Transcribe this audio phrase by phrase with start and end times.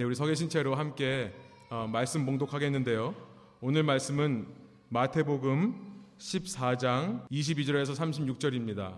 [0.00, 1.30] 네, 우리 서 계신 채로 함께
[1.68, 3.14] 어, 말씀 봉독하겠는데요.
[3.60, 4.46] 오늘 말씀은
[4.88, 5.74] 마태복음
[6.16, 8.96] 14장 22절에서 36절입니다.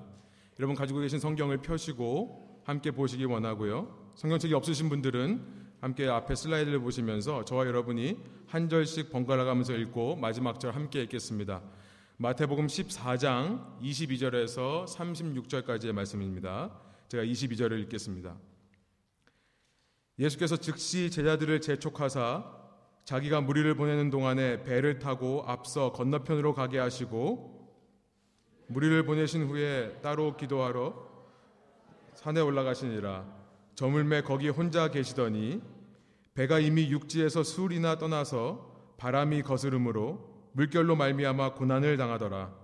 [0.61, 4.13] 여러분 가지고 계신 성경을 펴시고 함께 보시기 원하고요.
[4.15, 5.43] 성경책이 없으신 분들은
[5.81, 11.63] 함께 앞에 슬라이드를 보시면서 저와 여러분이 한 절씩 번갈아 가면서 읽고 마지막 절 함께 읽겠습니다.
[12.19, 16.71] 마태복음 14장 22절에서 36절까지의 말씀입니다.
[17.09, 18.37] 제가 22절을 읽겠습니다.
[20.19, 22.45] 예수께서 즉시 제자들을 재촉하사
[23.05, 27.63] 자기가 무리를 보내는 동안에 배를 타고 앞서 건너편으로 가게 하시고
[28.69, 30.95] 무리를 보내신 후에 따로 기도하러
[32.15, 33.25] 산에 올라가시니라.
[33.75, 35.63] 저물매 거기 혼자 계시더니
[36.35, 42.55] 배가 이미 육지에서 술이나 떠나서 바람이 거스름으로 물결로 말미암아 고난을 당하더라.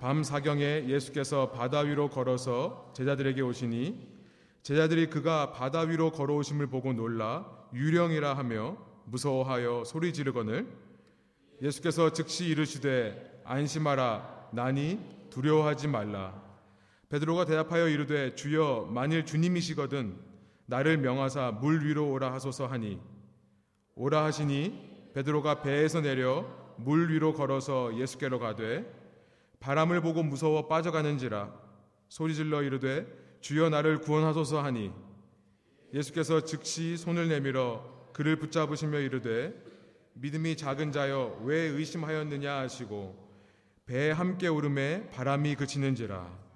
[0.00, 4.15] 밤 사경에 예수께서 바다 위로 걸어서 제자들에게 오시니
[4.66, 10.66] 제자들이 그가 바다 위로 걸어오심을 보고 놀라 유령이라 하며 무서워하여 소리 지르거늘
[11.62, 14.98] 예수께서 즉시 이르시되 안심하라 나니
[15.30, 16.42] 두려워하지 말라.
[17.10, 20.16] 베드로가 대답하여 이르되 주여 만일 주님이시거든
[20.66, 23.00] 나를 명하사 물 위로 오라 하소서 하니.
[23.94, 26.44] 오라 하시니 베드로가 배에서 내려
[26.76, 28.84] 물 위로 걸어서 예수께로 가되
[29.60, 31.54] 바람을 보고 무서워 빠져가는지라.
[32.08, 34.92] 소리질러 이르되 주여 나를 구원하소서 하니
[35.92, 39.54] 예수께서 즉시 손을 내밀어 그를 붙잡으시며 이르되
[40.14, 43.26] 믿음이 작은 자여 왜 의심하였느냐 하시고
[43.86, 46.46] 배에 함께 오름에 바람이 그치는지라.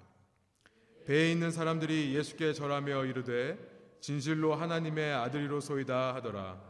[1.05, 3.57] 배에 있는 사람들이 예수께 절하며 이르되
[4.01, 6.61] 진실로 하나님의 아들이로소이다 하더라.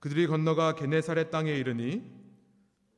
[0.00, 2.02] 그들이 건너가 게네사렛 땅에 이르니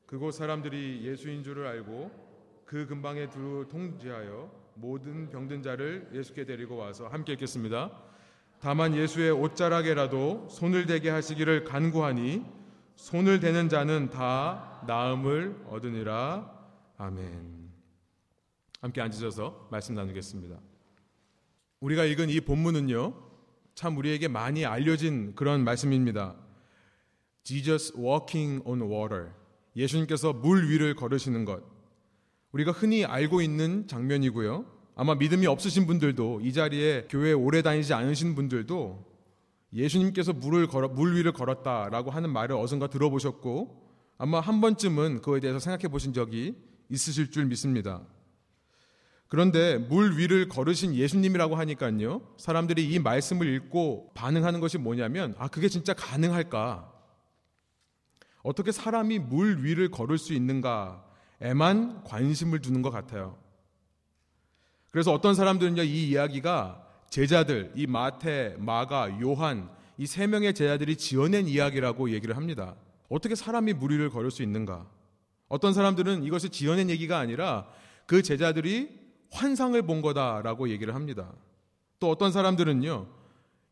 [0.07, 7.09] 그곳 사람들이 예수인 줄을 알고 그 근방에 두루 통지하여 모든 병든 자를 예수께 데리고 와서
[7.09, 7.91] 함께 읽겠습니다.
[8.61, 12.45] 다만 예수의 옷자락에라도 손을 대게 하시기를 간구하니
[12.97, 16.51] 손을 대는 자는 다 나음을 얻으니라.
[16.97, 17.71] 아멘.
[18.81, 20.59] 함께 앉으셔서 말씀 나누겠습니다.
[21.81, 23.15] 우리가 읽은 이 본문은요,
[23.75, 26.37] 참 우리에게 많이 알려진 그런 말씀입니다.
[27.43, 29.31] Jesus walking on water.
[29.77, 31.74] 예수님께서 물 위를 걸으시는 것.
[32.55, 34.65] 우리가 흔히 알고 있는 장면이고요.
[34.95, 39.05] 아마 믿음이 없으신 분들도 이 자리에 교회 오래 다니지 않으신 분들도
[39.73, 43.83] 예수님께서 물을 걸어, 물 위를 걸었다라고 하는 말을 어선가 들어보셨고
[44.19, 46.55] 아마 한 번쯤은 그거에 대해서 생각해 보신 적이
[46.91, 48.03] 있으실 줄 믿습니다.
[49.27, 52.23] 그런데 물 위를 걸으신 예수님이라고 하니까요.
[52.37, 56.93] 사람들이 이 말씀을 읽고 반응하는 것이 뭐냐면 아 그게 진짜 가능할까?
[58.45, 61.14] 어떻게 사람이 물 위를 걸을 수 있는가?
[61.41, 63.37] 에만 관심을 두는 것 같아요.
[64.91, 69.69] 그래서 어떤 사람들은요, 이 이야기가 제자들, 이 마태, 마가, 요한,
[69.99, 72.75] 이 세 명의 제자들이 지어낸 이야기라고 얘기를 합니다.
[73.09, 74.87] 어떻게 사람이 무리를 걸을 수 있는가?
[75.49, 77.67] 어떤 사람들은 이것이 지어낸 얘기가 아니라
[78.07, 78.91] 그 제자들이
[79.31, 81.33] 환상을 본 거다라고 얘기를 합니다.
[82.01, 83.07] 또 어떤 사람들은요,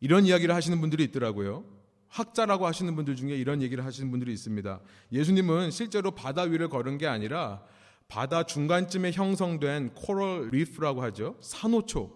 [0.01, 1.65] 이런 이야기를 하시는 분들이 있더라고요.
[2.13, 4.81] 학자라고 하시는 분들 중에 이런 얘기를 하시는 분들이 있습니다.
[5.13, 7.63] 예수님은 실제로 바다 위를 걸은 게 아니라
[8.07, 11.37] 바다 중간쯤에 형성된 coral reef라고 하죠.
[11.41, 12.13] 산호초.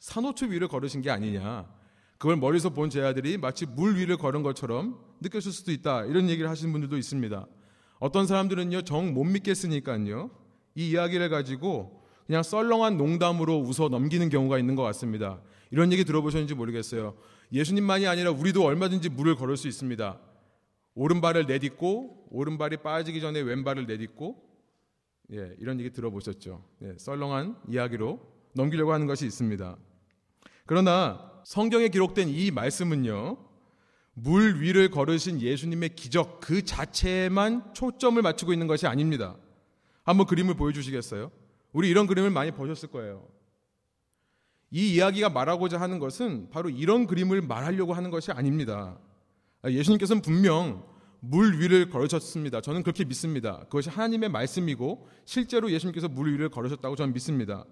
[0.00, 1.66] 산호초 위를 걸으신 게 아니냐.
[2.16, 6.06] 그걸 멀리서 본 제자들이 마치 물 위를 걸은 것처럼 느꼈을 수도 있다.
[6.06, 7.46] 이런 얘기를 하시는 분들도 있습니다.
[7.98, 10.30] 어떤 사람들은요, 정 못 믿겠으니까요,
[10.74, 15.40] 이 이야기를 가지고 그냥 썰렁한 농담으로 웃어 넘기는 경우가 있는 것 같습니다.
[15.70, 17.14] 이런 얘기 들어보셨는지 모르겠어요.
[17.52, 20.18] 예수님만이 아니라 우리도 얼마든지 물을 걸을 수 있습니다.
[20.94, 24.44] 오른발을 내딛고 오른발이 빠지기 전에 왼발을 내딛고
[25.32, 26.64] 예, 이런 얘기 들어보셨죠.
[26.82, 28.20] 예, 썰렁한 이야기로
[28.54, 29.76] 넘기려고 하는 것이 있습니다.
[30.64, 33.36] 그러나 성경에 기록된 이 말씀은요.
[34.14, 39.36] 물 위를 걸으신 예수님의 기적 그 자체에만 초점을 맞추고 있는 것이 아닙니다.
[40.04, 41.30] 한번 그림을 보여주시겠어요?
[41.72, 43.28] 우리 이런 그림을 많이 보셨을 거예요.
[44.76, 48.98] 이 이야기가 말하고자 하는 것은 바로 이런 그림을 말하려고 하는 것이 아닙니다.
[49.66, 50.84] 예수님께서는 분명
[51.20, 52.60] 물 위를 걸으셨습니다.
[52.60, 53.60] 저는 그렇게 믿습니다.
[53.70, 57.64] 그것이 하나님의 말씀이고 실제로 예수님께서 물 위를 걸으셨다고 저는 믿습니다.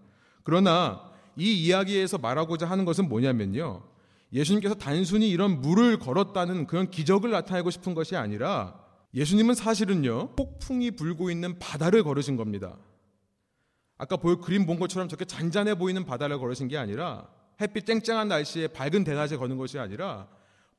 [0.44, 3.82] 그러나 이 이야기에서 말하고자 하는 것은 뭐냐면요.
[4.32, 8.80] 예수님께서 단순히 이런 물을 걸었다는 그런 기적을 나타내고 싶은 것이 아니라
[9.12, 10.36] 예수님은 사실은요.
[10.36, 12.78] 폭풍이 불고 있는 바다를 걸으신 겁니다.
[13.96, 17.28] 아까 보여 그림 본 것처럼 저렇게 잔잔해 보이는 바다를 걸으신 게 아니라
[17.60, 20.28] 햇빛 쨍쨍한 날씨에 밝은 대낮에 거는 것이 아니라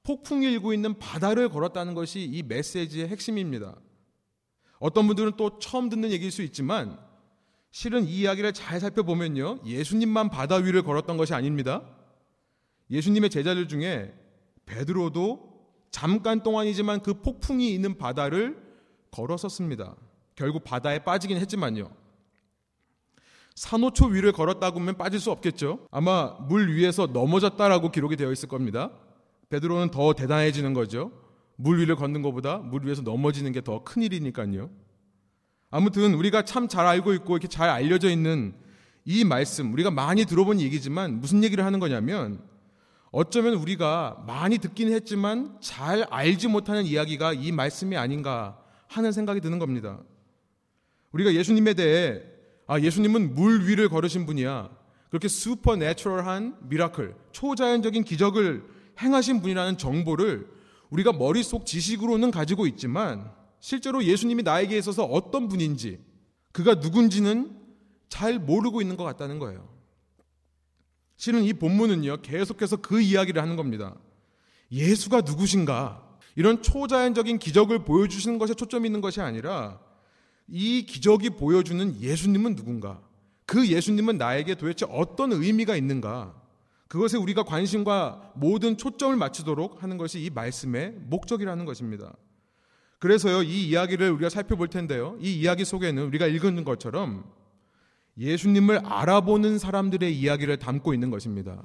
[0.03, 3.75] 폭풍이 일고 있는 바다를 걸었다는 것이 이 메시지의 핵심입니다.
[4.79, 6.99] 어떤 분들은 또 처음 듣는 얘기일 수 있지만
[7.71, 9.59] 실은 이 이야기를 잘 살펴보면요.
[9.65, 11.81] 예수님만 바다 위를 걸었던 것이 아닙니다.
[12.89, 14.13] 예수님의 제자들 중에
[14.65, 15.55] 베드로도
[15.91, 18.61] 잠깐 동안이지만 그 폭풍이 있는 바다를
[19.11, 19.95] 걸었었습니다.
[20.35, 21.89] 결국 바다에 빠지긴 했지만요.
[23.55, 25.87] 산호초 위를 걸었다고 하면 빠질 수 없겠죠.
[25.91, 28.91] 아마 물 위에서 넘어졌다라고 기록이 되어 있을 겁니다.
[29.49, 31.11] 베드로는 더 대단해지는 거죠.
[31.55, 34.69] 물 위를 걷는 것보다 물 위에서 넘어지는 게 더 큰 일이니까요.
[35.71, 38.53] 아무튼 우리가 참 잘 알고 있고 이렇게 잘 알려져 있는
[39.05, 42.41] 이 말씀, 우리가 많이 들어본 얘기지만 무슨 얘기를 하는 거냐면
[43.11, 49.59] 어쩌면 우리가 많이 듣긴 했지만 잘 알지 못하는 이야기가 이 말씀이 아닌가 하는 생각이 드는
[49.59, 49.99] 겁니다.
[51.13, 52.21] 우리가 예수님에 대해
[52.67, 54.69] 아, 예수님은 물 위를 걸으신 분이야.
[55.09, 58.63] 그렇게 supernatural한 miracle, 초자연적인 기적을
[58.99, 60.47] 행하신 분이라는 정보를
[60.89, 65.99] 우리가 머릿속 지식으로는 가지고 있지만 실제로 예수님이 나에게 있어서 어떤 분인지
[66.51, 67.57] 그가 누군지는
[68.09, 69.67] 잘 모르고 있는 것 같다는 거예요.
[71.17, 73.95] 실은 이 본문은요, 계속해서 그 이야기를 하는 겁니다.
[74.71, 76.03] 예수가 누구신가?
[76.35, 79.79] 이런 초자연적인 기적을 보여주시는 것에 초점이 있는 것이 아니라
[80.47, 83.01] 이 기적이 보여주는 예수님은 누군가?
[83.45, 86.33] 그 예수님은 나에게 도대체 어떤 의미가 있는가?
[86.87, 92.15] 그것에 우리가 관심과 모든 초점을 맞추도록 하는 것이 이 말씀의 목적이라는 것입니다.
[92.99, 95.17] 그래서요, 이 이야기를 우리가 살펴볼 텐데요.
[95.19, 97.25] 이 이야기 속에는 우리가 읽은 것처럼
[98.17, 101.61] 예수님을 알아보는 사람들의 이야기를 담고 있는 것입니다.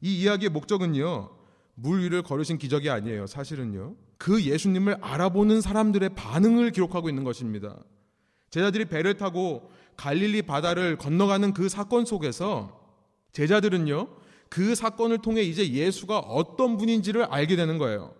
[0.00, 1.30] 이 이야기의 목적은요,
[1.74, 3.94] 물 위를 걸으신 기적이 아니에요, 사실은요.
[4.18, 7.76] 그 예수님을 알아보는 사람들의 반응을 기록하고 있는 것입니다.
[8.50, 12.80] 제자들이 배를 타고 갈릴리 바다를 건너가는 그 사건 속에서
[13.32, 14.08] 제자들은요,
[14.48, 18.14] 그 사건을 통해 이제 예수가 어떤 분인지를 알게 되는 거예요.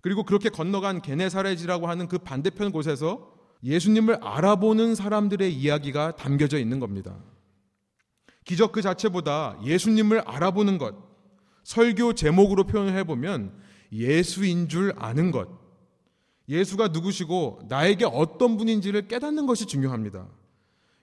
[0.00, 7.16] 그리고 그렇게 건너간 게네사레지라고 하는 그 반대편 곳에서 예수님을 알아보는 사람들의 이야기가 담겨져 있는 겁니다.
[8.44, 10.94] 기적 그 자체보다 예수님을 알아보는 것,
[11.64, 13.60] 설교 제목으로 표현을 해보면
[13.92, 15.48] 예수인 줄 아는 것,
[16.48, 20.26] 예수가 누구시고 나에게 어떤 분인지를 깨닫는 것이 중요합니다.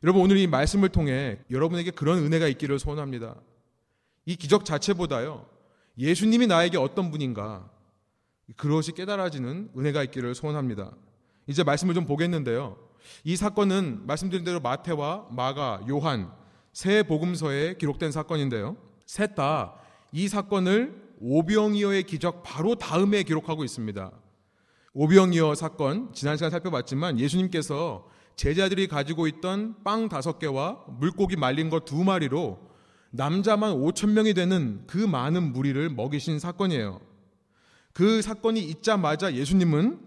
[0.04, 3.36] 여러분 오늘 이 말씀을 통해 여러분에게 그런 은혜가 있기를 소원합니다.
[4.26, 5.46] 이 기적 자체보다요.
[5.98, 7.70] 예수님이 나에게 어떤 분인가
[8.56, 10.92] 그것이 깨달아지는 은혜가 있기를 소원합니다.
[11.48, 12.78] 이제 말씀을 좀 보겠는데요.
[13.24, 16.32] 이 사건은 말씀드린 대로 마태와 마가, 요한
[16.74, 18.78] 세 복음서에 기록된 사건인데요.
[19.06, 19.86] 셋 다
[20.16, 24.12] 이 사건을 오병이어의 기적 바로 다음에 기록하고 있습니다.
[24.94, 31.86] 오병이어 사건 지난 시간 살펴봤지만 예수님께서 제자들이 가지고 있던 빵 다섯 개와 물고기 말린 것
[31.86, 32.60] 두 마리로
[33.12, 37.00] 남자만 5천 명이 되는 그 많은 무리를 먹이신 사건이에요.
[37.94, 40.00] 그 사건이 있자마자 예수님은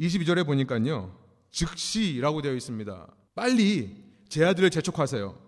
[0.00, 1.16] 22절에 보니까요.
[1.52, 3.06] 즉시라고 되어 있습니다.
[3.36, 3.96] 빨리
[4.28, 5.38] 제 아들을 재촉하세요.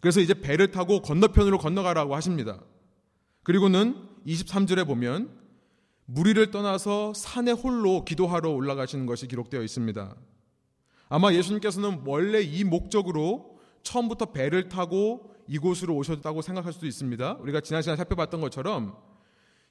[0.00, 2.60] 그래서 이제 배를 타고 건너편으로 건너가라고 하십니다.
[3.42, 5.30] 그리고는 23절에 보면
[6.06, 10.16] 무리를 떠나서 산에 홀로 기도하러 올라가시는 것이 기록되어 있습니다.
[11.08, 17.38] 아마 예수님께서는 원래 이 목적으로 처음부터 배를 타고 이곳으로 오셨다고 생각할 수도 있습니다.
[17.40, 18.96] 우리가 지난 시간에 살펴봤던 것처럼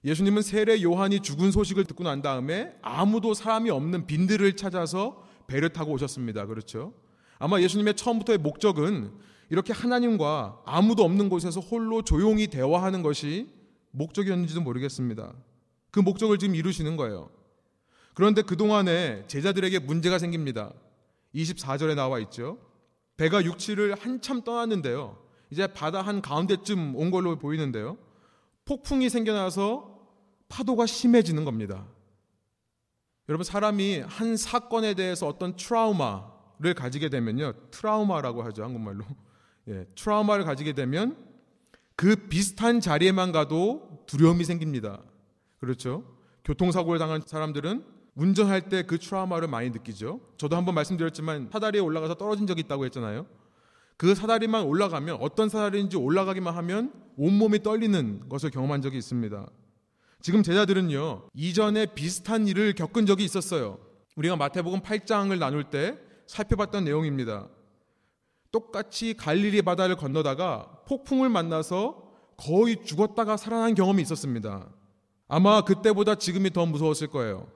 [0.06, 5.94] 예수님은 세례 요한이 죽은 소식을 듣고 난 다음에 아무도 사람이 없는 빈들을 찾아서 배를 타고
[5.94, 6.46] 오셨습니다.
[6.46, 6.94] 그렇죠?
[7.40, 9.12] 아마 예수님의 처음부터의 목적은
[9.50, 13.50] 이렇게 하나님과 아무도 없는 곳에서 홀로 조용히 대화하는 것이
[13.94, 15.34] 목적이었는지도 모르겠습니다.
[15.92, 17.30] 그 목적을 지금 이루시는 거예요.
[18.14, 20.74] 그런데 그동안에 제자들에게 문제가 생깁니다.
[21.34, 22.58] 24절에 나와 있죠.
[23.18, 25.18] 배가 육지를 한참 떠났는데요.
[25.50, 27.98] 이제 바다 한 가운데쯤 온 걸로 보이는데요.
[28.66, 29.94] 폭풍이 생겨나서
[30.50, 31.86] 파도가 심해지는 겁니다.
[33.30, 37.54] 여러분 사람이 한 사건에 대해서 어떤 트라우마를 가지게 되면요.
[37.72, 38.64] 트라우마라고 하죠.
[38.64, 39.06] 한국말로.
[39.70, 41.33] 예, 트라우마를 가지게 되면
[41.96, 45.02] 그 비슷한 자리에만 가도 두려움이 생깁니다.
[45.60, 46.04] 그렇죠?
[46.44, 47.86] 교통사고를 당한 사람들은
[48.16, 50.20] 운전할 때 그 트라우마를 많이 느끼죠.
[50.38, 53.26] 저도 한번 말씀드렸지만 사다리에 올라가서 떨어진 적이 있다고 했잖아요.
[53.98, 59.48] 그 사다리만 올라가면 어떤 사다리인지 올라가기만 하면 온몸이 떨리는 것을 경험한 적이 있습니다.
[60.22, 63.80] 지금 제자들은요, 이전에 비슷한 일을 겪은 적이 있었어요.
[64.16, 65.98] 우리가 마태복음 8장을 나눌 때
[66.28, 67.48] 살펴봤던 내용입니다.
[68.54, 74.70] 똑같이 갈릴리 바다를 건너다가 폭풍을 만나서 거의 죽었다가 살아난 경험이 있었습니다.
[75.28, 77.48] 아마 그때보다 지금이 더 무서웠을 거예요.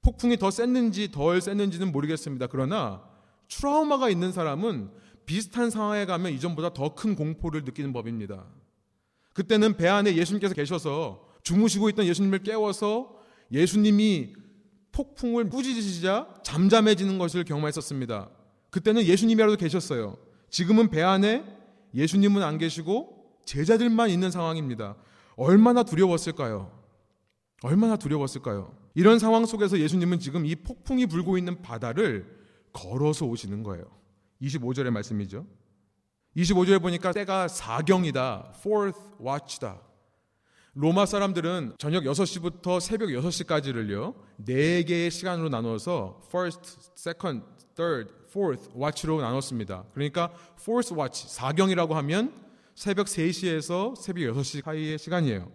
[0.00, 2.46] 폭풍이 더 셌는지 덜 셌는지는 모르겠습니다.
[2.46, 3.02] 그러나
[3.48, 4.90] 트라우마가 있는 사람은
[5.26, 8.44] 비슷한 상황에 가면 이전보다 더 큰 공포를 느끼는 법입니다.
[9.34, 13.16] 그때는 배 안에 예수님께서 계셔서 주무시고 있던 예수님을 깨워서
[13.50, 14.34] 예수님이
[14.92, 18.28] 폭풍을 꾸짖으시자 잠잠해지는 것을 경험했었습니다.
[18.72, 20.16] 그때는 예수님이라도 계셨어요.
[20.48, 21.44] 지금은 배 안에
[21.94, 24.96] 예수님은 안 계시고 제자들만 있는 상황입니다.
[25.36, 26.72] 얼마나 두려웠을까요?
[27.62, 28.74] 얼마나 두려웠을까요?
[28.94, 32.26] 이런 상황 속에서 예수님은 지금 이 폭풍이 불고 있는 바다를
[32.72, 33.84] 걸어서 오시는 거예요.
[34.40, 35.46] 25절의 말씀이죠.
[36.36, 38.54] 25절에 보니까 때가 사경이다.
[38.56, 39.82] fourth watch다.
[40.72, 44.14] 로마 사람들은 저녁 6시부터 새벽 6시까지를요.
[44.46, 47.44] 4개의 시간으로 나눠서 first, second,
[47.76, 49.84] third, fourth watch로 나눴습니다.
[49.92, 52.32] 그러니까 fourth watch, 사경이라고 하면
[52.74, 55.50] 새벽 3시에서 새벽 6시 사이의 시간이에요.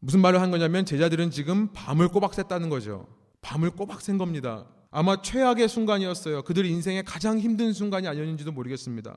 [0.00, 3.06] 무슨 말을 한 거냐면 제자들은 지금 밤을 꼬박 샜다는 거죠.
[3.42, 4.66] 밤을 꼬박 샌 겁니다.
[4.90, 6.42] 아마 최악의 순간이었어요.
[6.42, 9.16] 그들 인생의 가장 힘든 순간이 아니었는지도 모르겠습니다.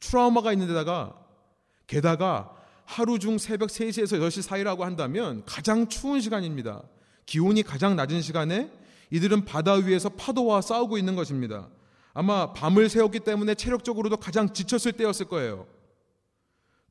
[0.00, 1.14] 트라우마가 있는 데다가
[1.86, 6.82] 게다가 하루 중 새벽 3시에서 6시 사이라고 한다면 가장 추운 시간입니다.
[7.24, 8.70] 기온이 가장 낮은 시간에
[9.10, 11.68] 이들은 바다 위에서 파도와 싸우고 있는 것입니다.
[12.12, 15.66] 아마 밤을 새웠기 때문에 체력적으로도 가장 지쳤을 때였을 거예요.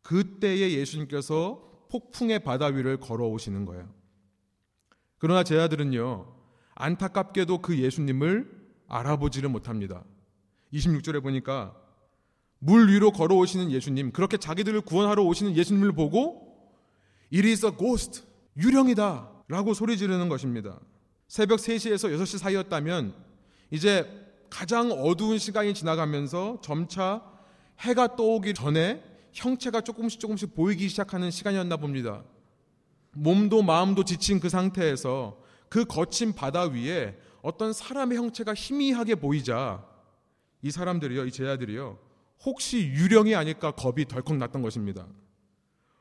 [0.02, 3.90] 그때에 예수님께서 폭풍의 바다 위를 걸어오시는 거예요.
[5.18, 6.34] 그러나 제 아들은요,
[6.76, 8.50] 안타깝게도 그 예수님을
[8.88, 10.04] 알아보지를 못합니다.
[10.74, 11.76] 26절에 보니까
[12.60, 16.50] 물 위로 걸어오시는 예수님, 그렇게 자기들을 구원하러 오시는 예수님을 보고
[17.34, 18.24] It is a ghost,
[18.58, 20.80] 유령이다 라고 소리 지르는 것입니다.
[21.28, 23.14] 새벽 3시에서 6시 사이였다면
[23.72, 27.24] 이제 가장 어두운 시간이 지나가면서 점차
[27.80, 29.04] 해가 떠오기 전에
[29.34, 32.24] 형체가 조금씩 조금씩 보이기 시작하는 시간이었나 봅니다.
[33.12, 35.38] 몸도 마음도 지친 그 상태에서
[35.70, 39.86] 그 거친 바다 위에 어떤 사람의 형체가 희미하게 보이자
[40.62, 41.98] 이 사람들이요, 이 제자들이요,
[42.46, 45.08] 혹시 유령이 아닐까 겁이 덜컥 났던 것입니다.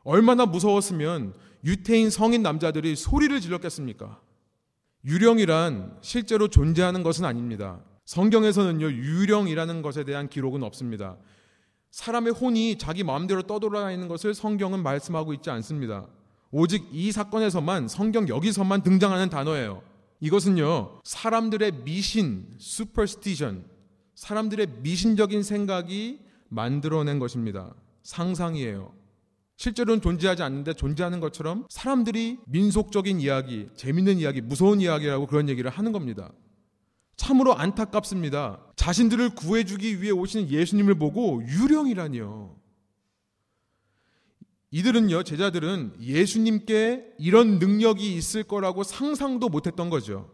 [0.02, 4.21] 얼마나 무서웠으면 유태인 성인 남자들이 소리를 질렀겠습니까?
[5.05, 7.81] 유령이란 실제로 존재하는 것은 아닙니다.
[8.09, 11.19] 성경에서는요, 유령이라는 것에 대한 기록은 없습니다.
[11.91, 16.07] 사람의 혼이 자기 마음대로 떠돌아다니는 것을 성경은 말씀하고 있지 않습니다.
[16.50, 19.83] 오직 이 사건에서만 성경 여기서만 등장하는 단어예요.
[20.21, 23.67] 이것은요, 사람들의 미신, superstition,
[24.15, 27.75] 사람들의 미신적인 생각이 만들어낸 것입니다.
[28.05, 28.91] 상상이에요.
[29.57, 35.93] 실제로는 존재하지 않는데 존재하는 것처럼 사람들이 민속적인 이야기, 재밌는 이야기, 무서운 이야기라고 그런 얘기를 하는
[35.93, 36.33] 겁니다.
[37.19, 38.61] 참으로 안타깝습니다.
[38.77, 42.57] 자신들을 구해주기 위해 오시는 예수님을 보고 유령이라니요.
[44.71, 50.31] 이들은요, 제자들은 예수님께 이런 능력이 있을 거라고 상상도 못했던 거죠.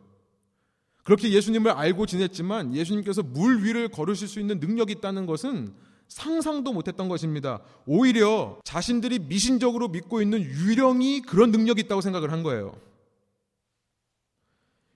[1.04, 5.74] 그렇게 예수님을 알고 지냈지만 예수님께서 물 위를 걸으실 수 있는 능력이 있다는 것은
[6.08, 7.60] 상상도 못했던 것입니다.
[7.86, 12.76] 오히려 자신들이 미신적으로 믿고 있는 유령이 그런 능력이 있다고 생각을 한 거예요.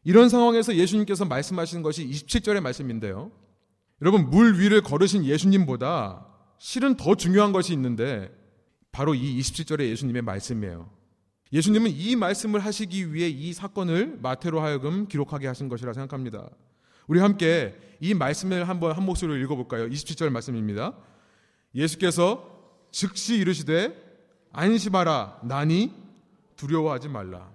[0.08, 3.30] 이런 상황에서 예수님께서 말씀하시는 것이 27절의 말씀인데요.
[4.00, 8.34] 여러분, 물 위를 걸으신 예수님보다 실은 더 중요한 것이 있는데
[8.90, 10.88] 바로 이 27절의 예수님의 말씀이에요.
[11.52, 16.48] 예수님은 이 말씀을 하시기 위해 이 사건을 마태로 하여금 기록하게 하신 것이라 생각합니다.
[17.06, 19.90] 우리 함께 이 말씀을 한번 한 목소리로 읽어볼까요?
[19.90, 20.96] 27절 말씀입니다.
[21.74, 22.48] 예수께서
[22.90, 23.94] 즉시 이르시되
[24.52, 25.92] 안심하라 나니
[26.56, 27.52] 두려워하지 말라.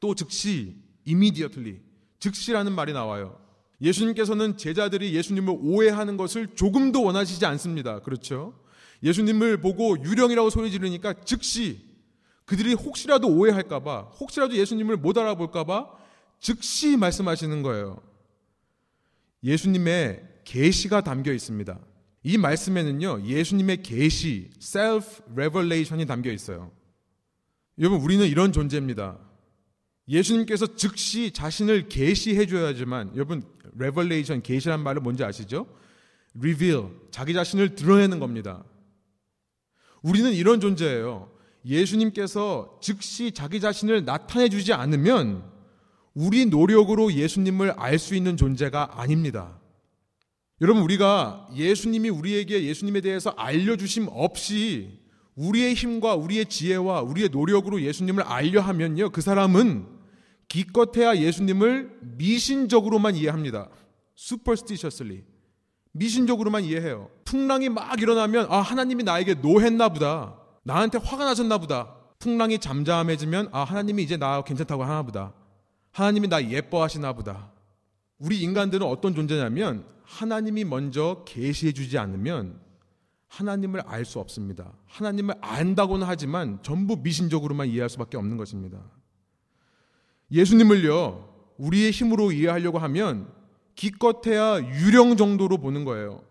[0.00, 1.91] 또 즉시 immediately
[2.22, 3.36] 즉시라는 말이 나와요.
[3.80, 7.98] 예수님께서는 제자들이 예수님을 오해하는 것을 조금도 원하시지 않습니다.
[7.98, 8.54] 그렇죠?
[9.02, 11.84] 예수님을 보고 유령이라고 소리 지르니까 즉시
[12.44, 15.88] 그들이 혹시라도 오해할까봐, 혹시라도 예수님을 못 알아볼까봐
[16.38, 18.00] 즉시 말씀하시는 거예요.
[19.42, 21.76] 예수님의 계시가 담겨 있습니다.
[22.22, 26.70] 이 말씀에는요, 예수님의 계시, self revelation이 담겨 있어요.
[27.80, 29.18] 여러분, 우리는 이런 존재입니다.
[30.12, 33.42] 예수님께서 즉시 자신을 계시해 줘야지만 여러분
[33.76, 35.66] revelation 계시란 말은 뭔지 아시죠?
[36.38, 38.62] reveal 자기 자신을 드러내는 겁니다.
[40.02, 41.30] 우리는 이런 존재예요.
[41.64, 45.50] 예수님께서 즉시 자기 자신을 나타내 주지 않으면
[46.14, 49.58] 우리 노력으로 예수님을 알 수 있는 존재가 아닙니다.
[50.60, 55.00] 여러분, 우리가 예수님이 우리에게 예수님에 대해서 알려 주심 없이
[55.36, 59.10] 우리의 힘과 우리의 지혜와 우리의 노력으로 예수님을 알려 하면요.
[59.10, 60.01] 그 사람은
[60.52, 63.70] 기껏해야 예수님을 미신적으로만 이해합니다.
[64.18, 65.24] superstitiously.
[65.92, 67.08] 미신적으로만 이해해요.
[67.24, 70.36] 풍랑이 막 일어나면 아 하나님이 나에게 노했나 보다.
[70.62, 71.96] 나한테 화가 나셨나 보다.
[72.18, 75.32] 풍랑이 잠잠해지면 아 하나님이 이제 나 괜찮다고 하나 보다.
[75.92, 77.50] 하나님이 나 예뻐하시나 보다.
[78.18, 82.60] 우리 인간들은 어떤 존재냐면 하나님이 먼저 계시해 주지 않으면
[83.28, 84.70] 하나님을 알 수 없습니다.
[84.84, 88.82] 하나님을 안다고는 하지만 전부 미신적으로만 이해할 수밖에 없는 것입니다.
[90.32, 93.28] 예수님을요, 우리의 힘으로 이해하려고 하면
[93.74, 96.22] 기껏해야 유령 정도로 보는 거예요.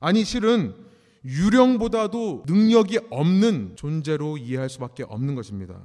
[0.00, 0.74] 아니, 실은
[1.24, 5.82] 유령보다도 능력이 없는 존재로 이해할 수밖에 없는 것입니다.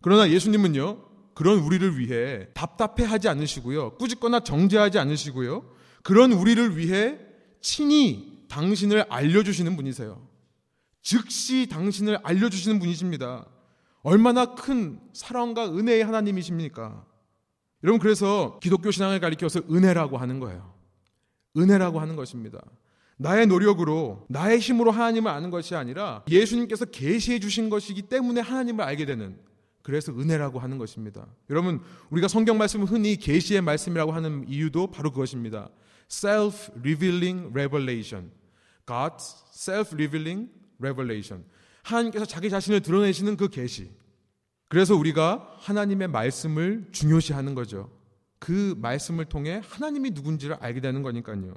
[0.00, 0.98] 그러나 예수님은요,
[1.34, 5.64] 그런 우리를 위해 답답해 하지 않으시고요, 꾸짖거나 정죄하지 않으시고요,
[6.02, 7.18] 그런 우리를 위해
[7.60, 10.26] 친히 당신을 알려주시는 분이세요.
[11.02, 13.46] 즉시 당신을 알려주시는 분이십니다.
[14.04, 17.04] 얼마나 큰 사랑과 은혜의 하나님이십니까?
[17.82, 20.72] 여러분, 그래서 기독교 신앙을 가리켜서 은혜라고 하는 거예요.
[21.56, 22.60] 은혜라고 하는 것입니다.
[23.16, 29.06] 나의 노력으로 나의 힘으로 하나님을 아는 것이 아니라 예수님께서 계시해 주신 것이기 때문에 하나님을 알게
[29.06, 29.38] 되는
[29.82, 31.26] 그래서 은혜라고 하는 것입니다.
[31.50, 31.80] 여러분
[32.10, 35.68] 우리가 성경 말씀을 흔히 계시의 말씀이라고 하는 이유도 바로 그것입니다.
[36.10, 38.30] self revealing revelation.
[38.84, 41.44] God's self revealing revelation.
[41.84, 43.90] 하나님께서 자기 자신을 드러내시는 그 계시.
[44.68, 47.90] 그래서 우리가 하나님의 말씀을 중요시하는 거죠.
[48.40, 51.54] 그 말씀을 통해 하나님이 누군지를 알게 되는 거니까요.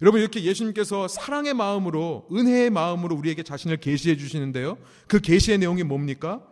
[0.00, 4.78] 여러분 이렇게 예수님께서 사랑의 마음으로 은혜의 마음으로 우리에게 자신을 계시해 주시는데요.
[5.08, 6.46] 그 계시의 내용이 뭡니까?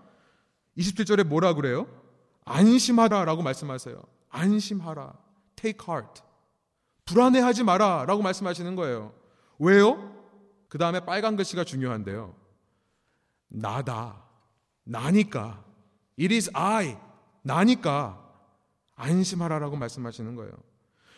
[0.76, 1.86] 27절에 뭐라 그래요?
[2.44, 4.02] 안심하라라고 말씀하세요.
[4.30, 5.12] 안심하라.
[5.54, 6.22] Take heart.
[7.04, 9.14] 불안해하지 마라라고 말씀하시는 거예요.
[9.58, 10.12] 왜요?
[10.68, 12.34] 그 다음에 빨간 글씨가 중요한데요.
[13.56, 14.22] 나다.
[14.84, 15.64] 나니까.
[16.18, 16.96] It is I.
[17.42, 18.22] 나니까.
[18.94, 20.52] 안심하라라고 말씀하시는 거예요.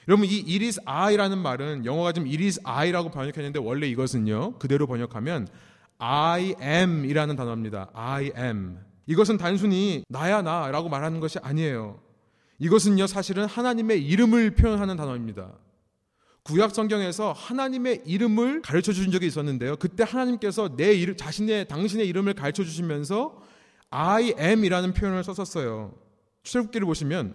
[0.08, 4.86] 여러분 이 it is I라는 말은 영어가 지금 it is I라고 번역했는데 원래 이것은요 그대로
[4.86, 5.48] 번역하면
[5.98, 7.90] I am이라는 단어입니다.
[7.92, 8.78] I am.
[9.06, 12.00] 이것은 단순히 나야 나라고 말하는 것이 아니에요.
[12.58, 15.52] 이것은요 사실은 하나님의 이름을 표현하는 단어입니다.
[16.48, 19.76] 구약 성경에서 하나님의 이름을 가르쳐 주신 적이 있었는데요.
[19.76, 23.42] 그때 하나님께서 내 이름, 자신의 당신의 이름을 가르쳐 주시면서
[23.90, 25.92] I am이라는 표현을 썼었어요.
[26.44, 27.34] 출애굽기를 보시면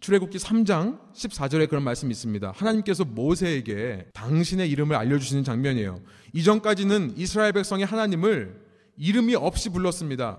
[0.00, 2.52] 출애굽기 3장 14절에 그런 말씀이 있습니다.
[2.54, 6.00] 하나님께서 모세에게 당신의 이름을 알려주시는 장면이에요.
[6.32, 8.62] 이전까지는 이스라엘 백성이 하나님을
[8.98, 10.38] 이름이 없이 불렀습니다.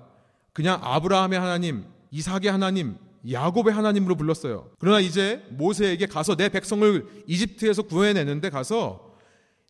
[0.54, 2.96] 그냥 아브라함의 하나님, 이삭의 하나님,
[3.30, 4.70] 야곱의 하나님으로 불렀어요.
[4.80, 9.16] 그러나 이제 모세에게 가서 내 백성을 이집트에서 구해내는데 가서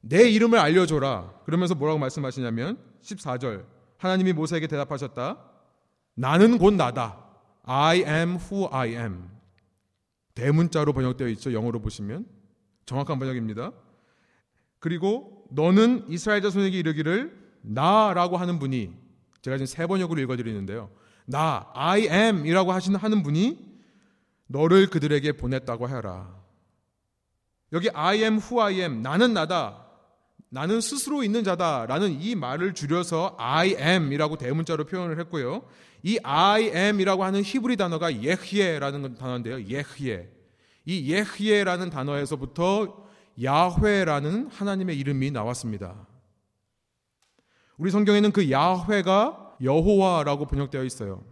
[0.02, 1.34] 내 이름을 알려줘라.
[1.46, 3.66] 그러면서 뭐라고 말씀하시냐면 14절
[3.98, 5.38] 하나님이 모세에게 대답하셨다.
[6.16, 7.26] 나는 곧 나다.
[7.64, 9.30] I am who I am.
[10.36, 11.54] 대문자로 번역되어 있죠.
[11.54, 12.26] 영어로 보시면
[12.86, 13.72] 정확한 번역입니다.
[14.80, 18.94] 그리고 너는 이스라엘 자손에게 이르기를 나라고 하는 분이
[19.42, 20.90] 제가 지금 세 번역으로 읽어드리는데요.
[21.30, 23.60] 나 I am이라고 하시는 하는 분이
[24.48, 26.36] 너를 그들에게 보냈다고 하라.
[27.72, 29.86] 여기 I am who I am 나는 나다.
[30.50, 35.68] 나는 스스로 있는 자다라는 이 말을 줄여서 I am이라고 대문자로 표현을 했고요.
[36.02, 39.62] 이 I am이라고 하는 히브리 단어가 예흐예라는 단어인데요.
[39.62, 40.28] 예흐예.
[40.86, 43.06] 이 예흐예라는 단어에서부터
[43.44, 46.08] 야훼라는 하나님의 이름이 나왔습니다.
[47.78, 51.24] 우리 성경에는 그 야훼가 여호와라고 번역되어 있어요.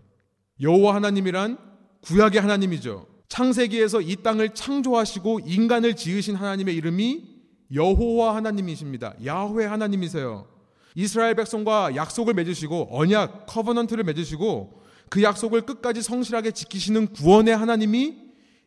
[0.61, 1.57] 여호와 하나님이란
[2.01, 3.07] 구약의 하나님이죠.
[3.29, 7.37] 창세기에서 이 땅을 창조하시고 인간을 지으신 하나님의 이름이
[7.73, 9.13] 여호와 하나님이십니다.
[9.25, 10.47] 야훼 하나님이세요.
[10.95, 18.15] 이스라엘 백성과 약속을 맺으시고 언약 커버넌트를 맺으시고 그 약속을 끝까지 성실하게 지키시는 구원의 하나님이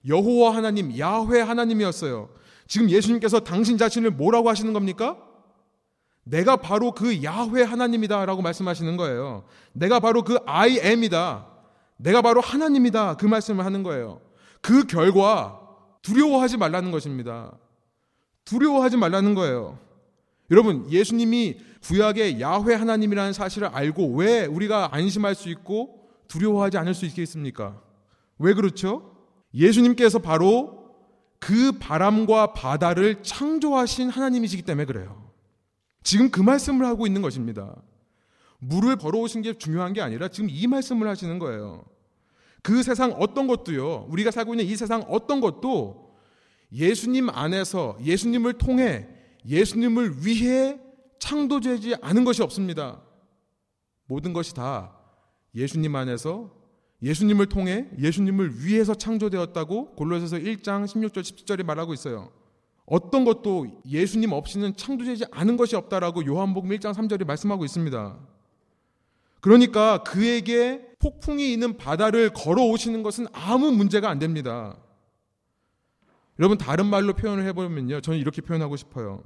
[0.07, 2.31] 여호와 하나님 야훼 하나님이었어요.
[2.66, 5.18] 지금 예수님께서 당신 자신을 뭐라고 하시는 겁니까?
[6.25, 9.45] 내가 바로 그 야훼 하나님이다라고 말씀하시는 거예요.
[9.73, 11.47] 내가 바로 그 I am이다.
[11.97, 13.17] 내가 바로 하나님이다.
[13.17, 14.21] 그 말씀을 하는 거예요.
[14.61, 15.61] 그 결과
[16.03, 17.53] 두려워하지 말라는 것입니다.
[18.45, 19.79] 두려워하지 말라는 거예요.
[20.51, 27.07] 여러분, 예수님이 구약의 야훼 하나님이라는 사실을 알고 왜 우리가 안심할 수 있고 두려워하지 않을 수
[27.07, 27.81] 있겠습니까?
[28.39, 29.17] 왜 그렇죠?
[29.55, 30.81] 예수님께서 바로
[31.39, 35.30] 그 바람과 바다를 창조하신 하나님이시기 때문에 그래요.
[36.03, 37.75] 지금 그 말씀을 하고 있는 것입니다.
[38.59, 41.85] 물을 걸어오신 게 중요한 게 아니라 지금 이 말씀을 하시는 거예요.
[42.63, 46.15] 그 세상 어떤 것도요, 우리가 살고 있는 이 세상 어떤 것도
[46.73, 49.09] 예수님 안에서 예수님을 통해
[49.47, 50.79] 예수님을 위해
[51.19, 53.01] 창조되지 않은 것이 없습니다.
[54.07, 54.97] 모든 것이 다
[55.55, 56.51] 예수님 안에서
[57.03, 62.31] 예수님을 통해 예수님을 위해서 창조되었다고 골로새서 1장 16절 17절에 말하고 있어요.
[62.90, 68.18] 어떤 것도 예수님 없이는 창조되지 않은 것이 없다라고 요한복음 1장 3절에 말씀하고 있습니다.
[69.40, 74.76] 그러니까 그에게 폭풍이 있는 바다를 걸어오시는 것은 아무 문제가 안 됩니다.
[76.40, 78.00] 여러분 다른 말로 표현을 해보면요.
[78.00, 79.22] 저는 이렇게 표현하고 싶어요.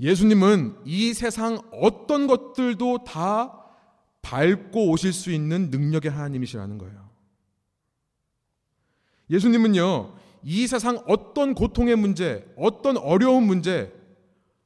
[0.00, 3.60] 예수님은 이 세상 어떤 것들도 다
[4.22, 7.08] 밟고 오실 수 있는 능력의 하나님이시라는 거예요.
[9.30, 13.92] 예수님은요, 이 세상 어떤 고통의 문제, 어떤 어려운 문제,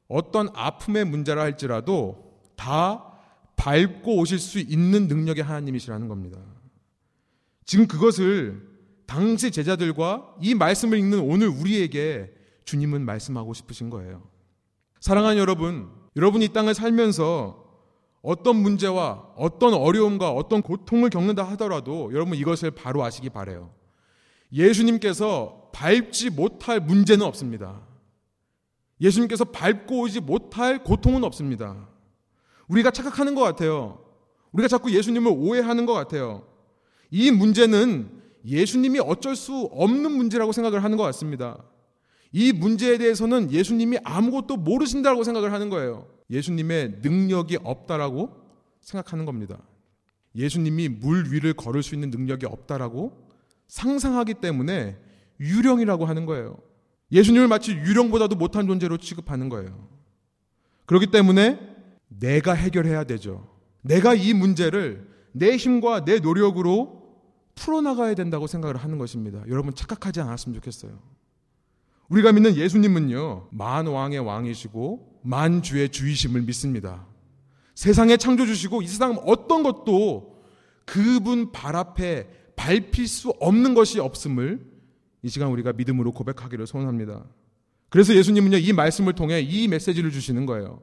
[0.07, 3.03] 어떤 아픔의 문제라 할지라도 다
[3.55, 6.39] 밟고 오실 수 있는 능력의 하나님이시라는 겁니다.
[7.65, 8.65] 지금 그것을
[9.05, 12.31] 당시 제자들과 이 말씀을 읽는 오늘 우리에게
[12.65, 14.23] 주님은 말씀하고 싶으신 거예요.
[14.99, 17.65] 사랑하는 여러분, 여러분이 이 땅을 살면서
[18.21, 23.71] 어떤 문제와 어떤 어려움과 어떤 고통을 겪는다 하더라도 여러분 이것을 바로 아시기 바래요.
[24.51, 27.79] 예수님께서 밟지 못할 문제는 없습니다.
[28.99, 31.87] 예수님께서 밟고 오지 못할 고통은 없습니다.
[32.67, 34.03] 우리가 착각하는 것 같아요.
[34.53, 36.47] 우리가 자꾸 예수님을 오해하는 것 같아요.
[37.11, 38.09] 이 문제는
[38.43, 41.63] 예수님이 어쩔 수 없는 문제라고 생각을 하는 것 같습니다.
[42.31, 46.07] 이 문제에 대해서는 예수님이 아무것도 모르신다고 생각을 하는 거예요.
[46.31, 48.31] 예수님의 능력이 없다라고
[48.81, 49.59] 생각하는 겁니다.
[50.33, 53.29] 예수님이 물 위를 걸을 수 있는 능력이 없다라고
[53.67, 55.06] 상상하기 때문에
[55.39, 56.57] 유령이라고 하는 거예요.
[57.11, 59.87] 예수님을 마치 유령보다도 못한 존재로 취급하는 거예요.
[60.85, 61.59] 그렇기 때문에
[62.07, 63.47] 내가 해결해야 되죠.
[63.81, 66.97] 내가 이 문제를 내 힘과 내 노력으로
[67.55, 69.43] 풀어나가야 된다고 생각을 하는 것입니다.
[69.47, 70.99] 여러분 착각하지 않았으면 좋겠어요.
[72.09, 77.05] 우리가 믿는 예수님은요, 만 왕의 왕이시고 만 주의 주이심을 믿습니다.
[77.75, 80.37] 세상에 창조주시고 이 세상 어떤 것도
[80.85, 84.65] 그분 발 앞에 밟힐 수 없는 것이 없음을
[85.23, 87.25] 이 시간 우리가 믿음으로 고백하기를 소원합니다.
[87.89, 90.81] 그래서 예수님은요, 이 말씀을 통해 이 메시지를 주시는 거예요.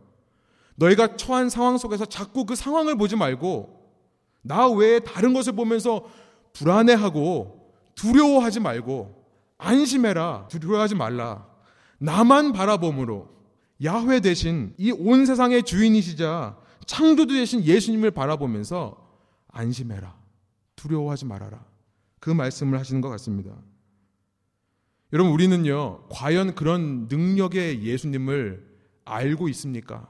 [0.76, 3.80] 너희가 처한 상황 속에서 자꾸 그 상황을 보지 말고
[4.42, 6.04] 나 외에 다른 것을 보면서
[6.52, 9.24] 불안해하고 두려워하지 말고
[9.58, 10.48] 안심해라.
[10.48, 11.46] 두려워하지 말라.
[11.98, 13.28] 나만 바라봄으로
[13.84, 18.96] 야훼 대신 이 온 세상의 주인이시자 창조주 되신 예수님을 바라보면서
[19.48, 20.16] 안심해라.
[20.76, 21.64] 두려워하지 말아라.
[22.20, 23.52] 그 말씀을 하시는 것 같습니다.
[25.14, 28.66] 여러분, 우리는요, 과연 그런 능력의 예수님을
[29.04, 30.08] 알고 있습니까?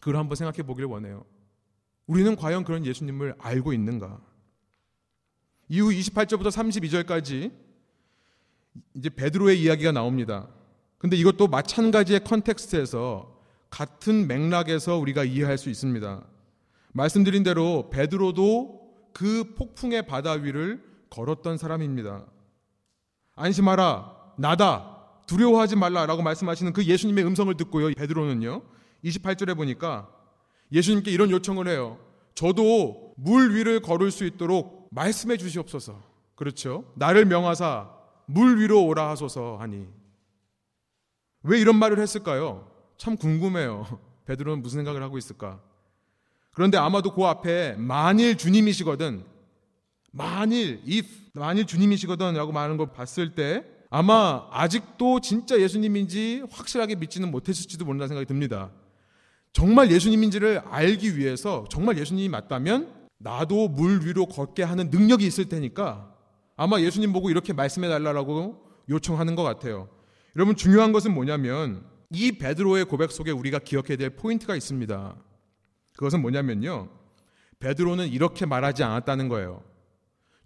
[0.00, 1.24] 그걸 한번 생각해 보길 원해요.
[2.06, 4.20] 우리는 과연 그런 예수님을 알고 있는가?
[5.70, 7.52] 이후 28절부터 32절까지
[8.96, 10.50] 이제 베드로의 이야기가 나옵니다.
[10.98, 13.40] 근데 이것도 마찬가지의 컨텍스트에서
[13.70, 16.22] 같은 맥락에서 우리가 이해할 수 있습니다.
[16.92, 22.26] 말씀드린 대로 베드로도 그 폭풍의 바다 위를 걸었던 사람입니다.
[23.34, 24.92] 안심하라, 나다,
[25.26, 27.94] 두려워하지 말라라고 말씀하시는 그 예수님의 음성을 듣고요.
[27.94, 28.62] 베드로는요.
[29.04, 30.08] 28절에 보니까
[30.70, 31.98] 예수님께 이런 요청을 해요.
[32.34, 36.00] 저도 물 위를 걸을 수 있도록 말씀해 주시옵소서.
[36.34, 36.84] 그렇죠?
[36.94, 37.90] 나를 명하사
[38.26, 39.86] 물 위로 오라 하소서 하니.
[41.42, 42.70] 왜 이런 말을 했을까요?
[42.96, 43.86] 참 궁금해요.
[44.26, 45.60] 베드로는 무슨 생각을 하고 있을까?
[46.52, 49.24] 그런데 아마도 그 앞에 만일 주님이시거든,
[50.12, 57.30] 만일, if, 만일 주님이시거든 라고 말하는 걸 봤을 때 아마 아직도 진짜 예수님인지 확실하게 믿지는
[57.30, 58.70] 못했을지도 모른다는 생각이 듭니다.
[59.52, 66.14] 정말 예수님인지를 알기 위해서 정말 예수님이 맞다면 나도 물 위로 걷게 하는 능력이 있을 테니까
[66.56, 69.88] 아마 예수님 보고 이렇게 말씀해 달라고 요청하는 것 같아요.
[70.36, 75.16] 여러분 중요한 것은 뭐냐면 이 베드로의 고백 속에 우리가 기억해야 될 포인트가 있습니다.
[75.96, 76.88] 그것은 뭐냐면요.
[77.60, 79.62] 베드로는 이렇게 말하지 않았다는 거예요.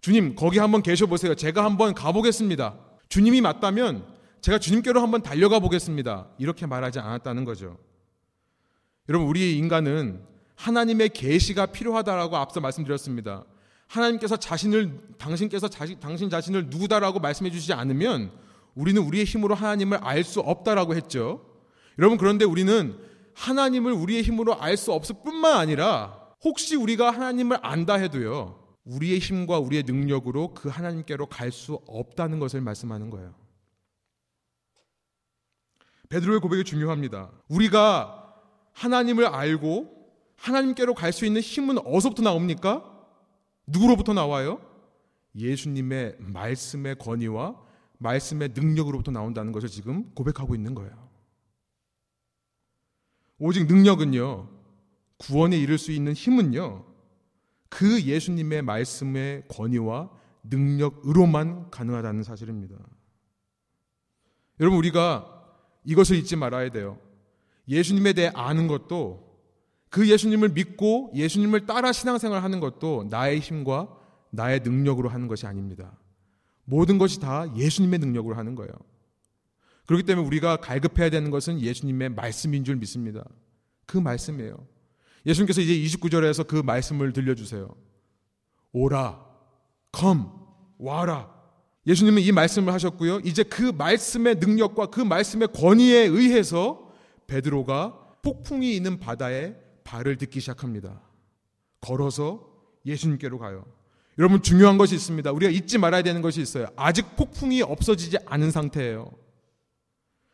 [0.01, 1.35] 주님, 거기 한번 계셔 보세요.
[1.35, 2.75] 제가 한번 가보겠습니다.
[3.09, 4.05] 주님이 맞다면
[4.41, 6.27] 제가 주님께로 한번 달려가 보겠습니다.
[6.37, 7.77] 이렇게 말하지 않았다는 거죠.
[9.09, 10.21] 여러분, 우리 인간은
[10.55, 13.43] 하나님의 계시가 필요하다라고 앞서 말씀드렸습니다.
[13.87, 18.31] 하나님께서 자신을 당신께서 자신, 당신 자신을 누구다라고 말씀해 주시지 않으면
[18.75, 21.45] 우리는 우리의 힘으로 하나님을 알 수 없다라고 했죠.
[21.97, 22.97] 여러분 그런데 우리는
[23.33, 28.66] 하나님을 우리의 힘으로 알 수 없을 뿐만 아니라 혹시 우리가 하나님을 안다 해도요.
[28.87, 33.33] 우리의 힘과 우리의 능력으로 그 하나님께로 갈 수 없다는 것을 말씀하는 거예요.
[36.09, 37.31] 베드로의 고백이 중요합니다.
[37.49, 38.33] 우리가
[38.73, 39.93] 하나님을 알고
[40.37, 42.83] 하나님께로 갈 수 있는 힘은 어디서부터 나옵니까?
[43.65, 44.61] 누구로부터 나와요?
[45.35, 47.61] 예수님의 말씀의 권위와
[47.97, 51.07] 말씀의 능력으로부터 나온다는 것을 지금 고백하고 있는 거예요.
[53.39, 54.49] 오직 능력은요,
[55.17, 56.85] 구원에 이를 수 있는 힘은요,
[57.69, 60.09] 그 예수님의 말씀의 권위와
[60.43, 62.75] 능력으로만 가능하다는 사실입니다.
[64.59, 65.33] 여러분, 우리가
[65.83, 66.99] 이것을 잊지 말아야 돼요.
[67.67, 69.27] 예수님에 대해 아는 것도
[69.89, 73.95] 그 예수님을 믿고 예수님을 따라 신앙생활 하는 것도 나의 힘과
[74.29, 75.97] 나의 능력으로 하는 것이 아닙니다.
[76.65, 78.71] 모든 것이 다 예수님의 능력으로 하는 거예요.
[79.85, 83.23] 그렇기 때문에 우리가 갈급해야 되는 것은 예수님의 말씀인 줄 믿습니다.
[83.85, 84.67] 그 말씀이에요.
[85.25, 87.67] 예수님께서 이제 29절에서 그 말씀을 들려주세요.
[88.71, 89.25] 오라,
[89.97, 90.23] come,
[90.77, 91.35] 와라.
[91.85, 93.19] 예수님은 이 말씀을 하셨고요.
[93.23, 96.91] 이제 그 말씀의 능력과 그 말씀의 권위에 의해서
[97.27, 101.01] 베드로가 폭풍이 있는 바다에 발을 딛기 시작합니다.
[101.79, 102.45] 걸어서
[102.85, 103.65] 예수님께로 가요.
[104.19, 105.31] 여러분 중요한 것이 있습니다.
[105.31, 106.67] 우리가 잊지 말아야 되는 것이 있어요.
[106.75, 109.11] 아직 폭풍이 없어지지 않은 상태예요.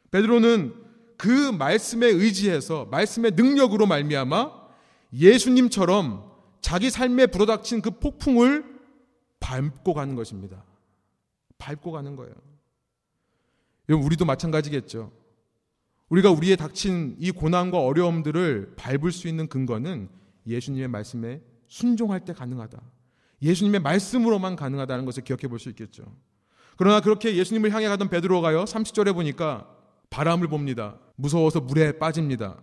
[0.09, 0.73] 베드로는
[1.17, 4.62] 그 말씀에 의지해서 말씀의 능력으로 말미암아
[5.13, 8.65] 예수님처럼 자기 삶에 불어닥친 그 폭풍을
[9.39, 10.63] 밟고 가는 것입니다.
[11.57, 12.33] 밟고 가는 거예요.
[13.89, 15.11] 여러분 우리도 마찬가지겠죠.
[16.09, 20.09] 우리가 우리의 닥친 이 고난과 어려움들을 밟을 수 있는 근거는
[20.47, 22.81] 예수님의 말씀에 순종할 때 가능하다.
[23.41, 26.03] 예수님의 말씀으로만 가능하다는 것을 기억해 볼 수 있겠죠.
[26.77, 28.63] 그러나 그렇게 예수님을 향해 가던 베드로가요.
[28.63, 29.67] 30절에 보니까
[30.09, 30.97] 바람을 봅니다.
[31.15, 32.57] 무서워서 물에 빠집니다.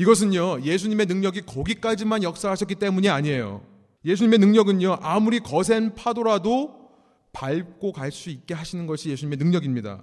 [0.00, 0.62] 이것은요.
[0.62, 3.60] 예수님의 능력이 거기까지만 역사하셨기 때문이 아니에요.
[4.06, 4.96] 예수님의 능력은요.
[5.02, 6.88] 아무리 거센 파도라도
[7.34, 10.02] 밟고 갈 수 있게 하시는 것이 예수님의 능력입니다.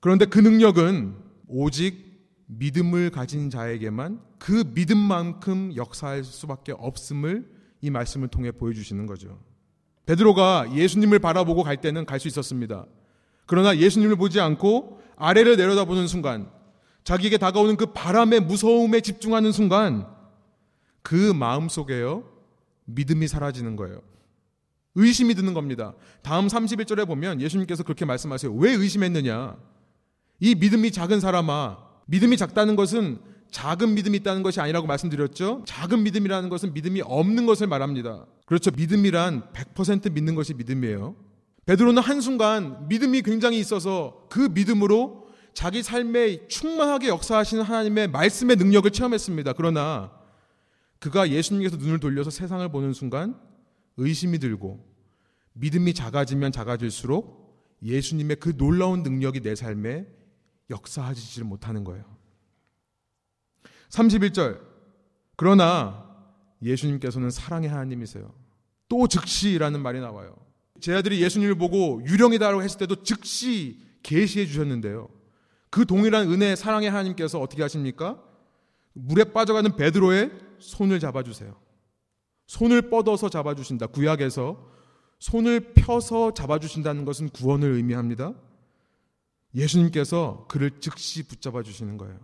[0.00, 1.14] 그런데 그 능력은
[1.46, 2.14] 오직
[2.46, 7.46] 믿음을 가진 자에게만 그 믿음만큼 역사할 수밖에 없음을
[7.82, 9.38] 이 말씀을 통해 보여주시는 거죠.
[10.06, 12.86] 베드로가 예수님을 바라보고 갈 때는 갈 수 있었습니다.
[13.44, 16.50] 그러나 예수님을 보지 않고 아래를 내려다보는 순간,
[17.04, 20.06] 자기에게 다가오는 그 바람의 무서움에 집중하는 순간,
[21.02, 22.24] 그 마음 속에요,
[22.86, 24.00] 믿음이 사라지는 거예요.
[24.94, 25.94] 의심이 드는 겁니다.
[26.22, 28.52] 다음 31절에 보면 예수님께서 그렇게 말씀하세요.
[28.54, 29.56] 왜 의심했느냐?
[30.40, 33.18] 이 믿음이 작은 사람아, 믿음이 작다는 것은
[33.50, 35.62] 작은 믿음이 있다는 것이 아니라고 말씀드렸죠.
[35.66, 38.26] 작은 믿음이라는 것은 믿음이 없는 것을 말합니다.
[38.46, 38.70] 그렇죠.
[38.72, 41.14] 믿음이란 100% 믿는 것이 믿음이에요.
[41.66, 45.23] 베드로는 한순간 믿음이 굉장히 있어서 그 믿음으로
[45.54, 49.54] 자기 삶에 충만하게 역사하시는 하나님의 말씀의 능력을 체험했습니다.
[49.54, 50.12] 그러나
[50.98, 53.40] 그가 예수님께서 눈을 돌려서 세상을 보는 순간
[53.96, 54.84] 의심이 들고
[55.52, 57.44] 믿음이 작아지면 작아질수록
[57.82, 60.06] 예수님의 그 놀라운 능력이 내 삶에
[60.70, 62.04] 역사하지를 못하는 거예요.
[63.90, 64.60] 31절.
[65.36, 66.04] 그러나
[66.62, 68.34] 예수님께서는 사랑의 하나님이세요.
[68.88, 70.36] 또 즉시라는 말이 나와요.
[70.80, 75.08] 제 아들이 예수님을 보고 유령이다라고 했을 때도 즉시 계시해 주셨는데요.
[75.74, 78.22] 그 동일한 은혜 사랑의 하나님께서 어떻게 하십니까?
[78.92, 81.52] 물에 빠져가는 베드로의 손을 잡아주세요.
[82.46, 83.88] 손을 뻗어서 잡아주신다.
[83.88, 84.70] 구약에서
[85.18, 88.34] 손을 펴서 잡아주신다는 것은 구원을 의미합니다.
[89.52, 92.20] 예수님께서 그를 즉시 붙잡아 주시는 거예요.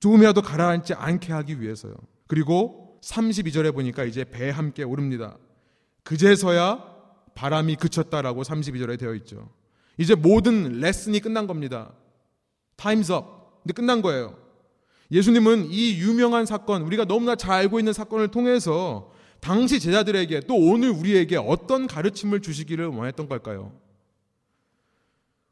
[0.00, 1.94] 조금이라도 가라앉지 않게 하기 위해서요.
[2.26, 5.38] 그리고 32절에 보니까 이제 배에 함께 오릅니다.
[6.02, 6.84] 그제서야
[7.34, 9.61] 바람이 그쳤다라고 32절에 되어 있죠.
[9.98, 11.92] 이제 모든 레슨이 끝난 겁니다.
[12.76, 13.62] Time's up.
[13.62, 14.36] 근데 끝난 거예요.
[15.10, 20.90] 예수님은 이 유명한 사건, 우리가 너무나 잘 알고 있는 사건을 통해서 당시 제자들에게 또 오늘
[20.90, 23.72] 우리에게 어떤 가르침을 주시기를 원했던 걸까요?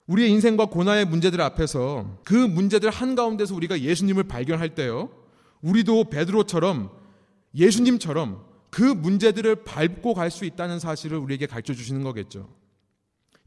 [0.06, 5.10] 우리의 인생과 고난의 문제들 앞에서 그 문제들 한가운데서 우리가 예수님을 발견할 때요.
[5.60, 6.90] 우리도 베드로처럼
[7.54, 12.48] 예수님처럼 그 문제들을 밟고 갈 수 있다는 사실을 우리에게 가르쳐 주시는 거겠죠.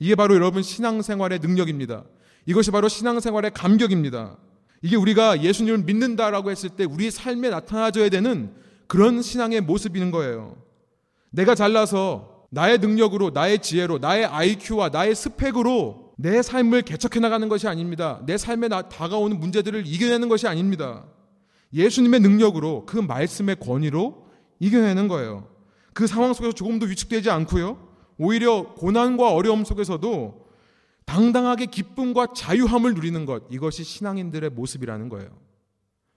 [0.03, 2.03] 이게 바로 여러분 신앙생활의 능력입니다.
[2.45, 4.35] 이것이 바로 신앙생활의 감격입니다.
[4.81, 8.51] 이게 우리가 예수님을 믿는다라고 했을 때 우리의 삶에 나타나줘야 되는
[8.87, 10.57] 그런 신앙의 모습인 거예요.
[11.29, 17.69] 내가 잘나서 나의 능력으로, 나의 지혜로, 나의 IQ와 나의 스펙으로 내 삶을 개척해 나가는 것이
[17.69, 18.19] 아닙니다.
[18.25, 21.05] 내 삶에 다가오는 문제들을 이겨내는 것이 아닙니다.
[21.73, 24.27] 예수님의 능력으로 그 말씀의 권위로
[24.59, 25.47] 이겨내는 거예요.
[25.93, 27.92] 그 상황 속에서 조금도 위축되지 않고요.
[28.17, 30.43] 오히려 고난과 어려움 속에서도
[31.05, 33.43] 당당하게 기쁨과 자유함을 누리는 것.
[33.49, 35.29] 이것이 신앙인들의 모습이라는 거예요.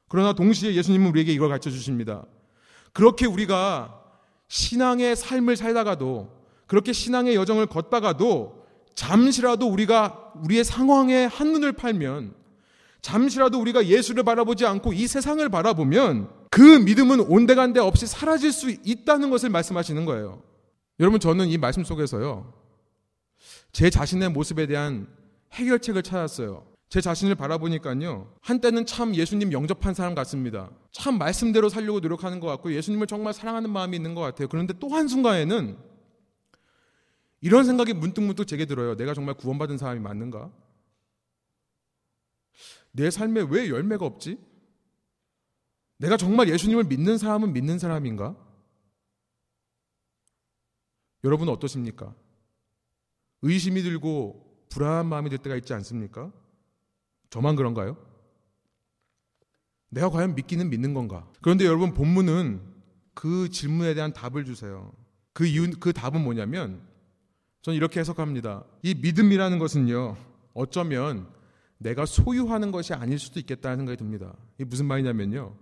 [0.08, 2.24] 그러나 동시에 예수님은 우리에게 이걸 가르쳐 주십니다.
[2.92, 4.02] 그렇게 우리가
[4.48, 6.30] 신앙의 삶을 살다가도
[6.66, 12.34] 그렇게 신앙의 여정을 걷다가도 잠시라도 우리가 우리의 상황에 한눈을 팔면
[13.02, 19.30] 잠시라도 우리가 예수를 바라보지 않고 이 세상을 바라보면 그 믿음은 온데간데 없이 사라질 수 있다는
[19.30, 20.42] 것을 말씀하시는 거예요.
[20.98, 22.52] 여러분 저는 이 말씀 속에서요.
[23.72, 25.06] 제 자신의 모습에 대한
[25.52, 26.66] 해결책을 찾았어요.
[26.88, 28.32] 제 자신을 바라보니까요.
[28.40, 30.70] 한때는 참 예수님 영접한 사람 같습니다.
[30.92, 34.48] 참 말씀대로 살려고 노력하는 것 같고 예수님을 정말 사랑하는 마음이 있는 것 같아요.
[34.48, 35.76] 그런데 또 한순간에는
[37.40, 38.96] 이런 생각이 문득문득 제게 들어요.
[38.96, 40.50] 내가 정말 구원받은 사람이 맞는가?
[42.92, 44.38] 내 삶에 왜 열매가 없지?
[45.98, 48.36] 내가 정말 예수님을 믿는 사람은 믿는 사람인가?
[51.26, 52.14] 여러분 어떠십니까?
[53.42, 56.32] 의심이 들고 불안한 마음이 들 때가 있지 않습니까?
[57.30, 57.96] 저만 그런가요?
[59.90, 61.28] 내가 과연 믿기는 믿는 건가?
[61.42, 62.60] 그런데 여러분 본문은
[63.12, 64.92] 그 질문에 대한 답을 주세요.
[65.32, 66.80] 그 이유, 그 답은 뭐냐면
[67.62, 68.64] 저는 이렇게 해석합니다.
[68.82, 70.16] 이 믿음이라는 것은요,
[70.54, 71.28] 어쩌면
[71.78, 74.36] 내가 소유하는 것이 아닐 수도 있겠다는 생각이 듭니다.
[74.54, 75.56] 이게 무슨 말이냐면요.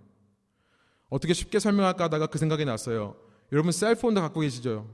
[1.09, 3.15] 어떻게 쉽게 설명할까 하다가 그 생각이 났어요.
[3.51, 4.87] 여러분 셀폰도 갖고 계시죠?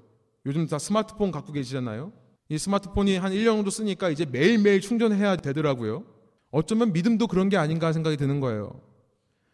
[0.45, 2.11] 요즘 다 스마트폰 갖고 계시잖아요?
[2.49, 6.03] 이 스마트폰이 한 1년 정도 쓰니까 이제 매일매일 충전해야 되더라고요.
[6.51, 8.81] 어쩌면 믿음도 그런 게 아닌가 생각이 드는 거예요.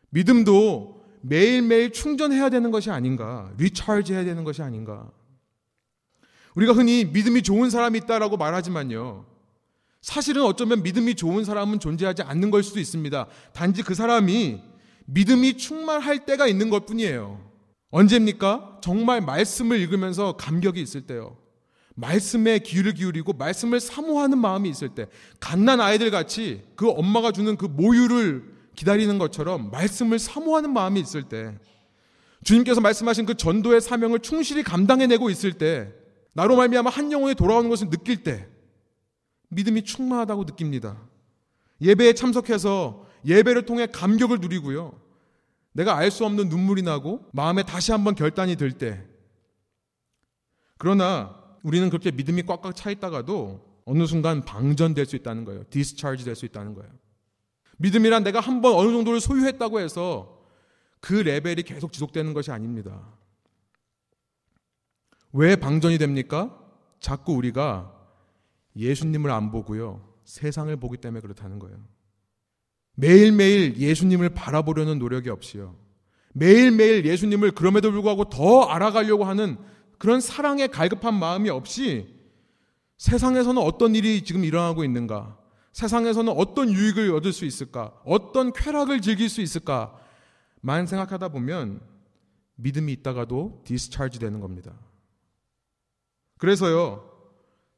[0.10, 5.12] 믿음도 매일매일 충전해야 되는 것이 아닌가, 리차지 해야 되는 것이 아닌가.
[6.56, 9.26] 우리가 흔히 믿음이 좋은 사람이 있다라고 말하지만요.
[10.02, 13.28] 사실은 어쩌면 믿음이 좋은 사람은 존재하지 않는 걸 수도 있습니다.
[13.54, 14.62] 단지 그 사람이
[15.06, 17.47] 믿음이 충만할 때가 있는 것 뿐이에요.
[17.89, 18.80] 언제입니까?
[18.82, 21.38] 정말 말씀을 읽으면서 감격이 있을 때요.
[21.95, 25.08] 말씀에 귀를 기울이고 말씀을 사모하는 마음이 있을 때,
[25.39, 31.58] 갓난 아이들 같이 그 엄마가 주는 그 모유를 기다리는 것처럼 말씀을 사모하는 마음이 있을 때,
[32.43, 35.91] 주님께서 말씀하신 그 전도의 사명을 충실히 감당해내고 있을 때,
[36.34, 38.47] 나로 말미암아 한 영혼이 돌아오는 것을 느낄 때,
[39.50, 40.97] 믿음이 충만하다고 느낍니다.
[41.82, 45.07] 예배에 참석해서 예배를 통해 감격을 누리고요.
[45.78, 49.06] 내가 알 수 없는 눈물이 나고 마음에 다시 한번 결단이 들 때.
[50.80, 55.63] 그러나 우리는 그렇게 믿음이 꽉꽉 차 있다가도 어느 순간 방전될 수 있다는 거예요.
[55.70, 56.92] 디스차지 될 수 있다는 거예요.
[57.78, 60.42] 믿음이란 내가 한 번 어느 정도를 소유했다고 해서
[61.00, 63.00] 그 레벨이 계속 지속되는 것이 아닙니다.
[65.32, 66.58] 왜 방전이 됩니까?
[67.00, 67.94] 자꾸 우리가
[68.76, 70.02] 예수님을 안 보고요.
[70.24, 71.78] 세상을 보기 때문에 그렇다는 거예요.
[73.00, 75.76] 매일매일 예수님을 바라보려는 노력이 없이요.
[76.34, 79.58] 매일매일 예수님을 그럼에도 불구하고 더 알아가려고 하는
[80.00, 82.08] 그런 사랑의 갈급한 마음이 없이
[82.98, 85.38] 세상에서는 어떤 일이 지금 일어나고 있는가?
[85.74, 87.94] 세상에서는 어떤 유익을 얻을 수 있을까?
[88.04, 89.96] 어떤 쾌락을 즐길 수 있을까?
[90.60, 91.82] 만 생각하다 보면
[92.56, 94.74] 믿음이 있다가도 디스차지 되는 겁니다.
[96.40, 97.08] 그래서요,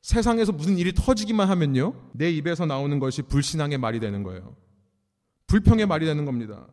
[0.02, 4.56] 세상에서 무슨 일이 터지기만 하면요, 내 입에서 나오는 것이 불신앙의 말이 되는 거예요.
[5.50, 6.68] 불평의 말이 되는 겁니다.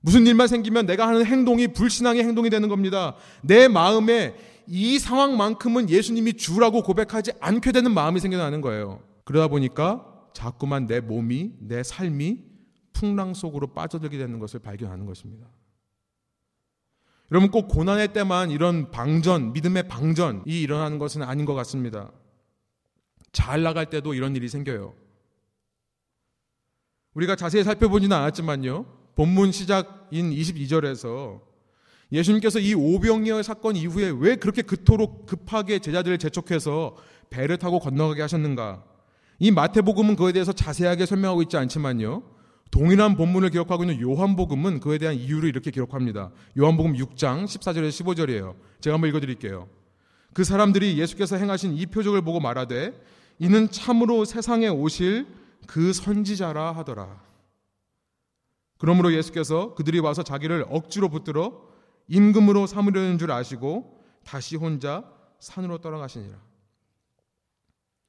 [0.00, 3.14] 무슨 일만 생기면 내가 하는 행동이 불신앙의 행동이 되는 겁니다.
[3.42, 4.34] 내 마음에
[4.66, 9.02] 이 상황만큼은 예수님이 주라고 고백하지 않게 되는 마음이 생겨나는 거예요.
[9.24, 12.38] 그러다 보니까 자꾸만 내 몸이, 내 삶이
[12.94, 15.46] 풍랑 속으로 빠져들게 되는 것을 발견하는 것입니다.
[17.30, 22.10] 여러분 꼭 고난의 때만 이런 방전, 믿음의 방전이 일어나는 것은 아닌 것 같습니다.
[23.32, 24.94] 잘 나갈 때도 이런 일이 생겨요.
[27.14, 28.86] 우리가 자세히 살펴보지는 않았지만요.
[29.16, 31.40] 본문 시작인 22절에서
[32.12, 36.96] 예수님께서 이 오병이어 사건 이후에 왜 그렇게 그토록 급하게 제자들을 재촉해서
[37.30, 38.84] 배를 타고 건너가게 하셨는가?
[39.38, 42.22] 이 마태복음은 그에 대해서 자세하게 설명하고 있지 않지만요.
[42.70, 46.30] 동일한 본문을 기록하고 있는 요한복음은 그에 대한 이유를 이렇게 기록합니다.
[46.58, 48.54] 요한복음 6장 14절에서 15절이에요.
[48.80, 49.68] 제가 한번 읽어드릴게요.
[50.32, 52.92] 그 사람들이 예수께서 행하신 이 표적을 보고 말하되
[53.40, 55.26] 이는 참으로 세상에 오실
[55.66, 57.22] 그 선지자라 하더라.
[58.78, 61.68] 그러므로 예수께서 그들이 와서 자기를 억지로 붙들어
[62.08, 65.04] 임금으로 삼으려는 줄 아시고 다시 혼자
[65.38, 66.36] 산으로 떠나가시니라.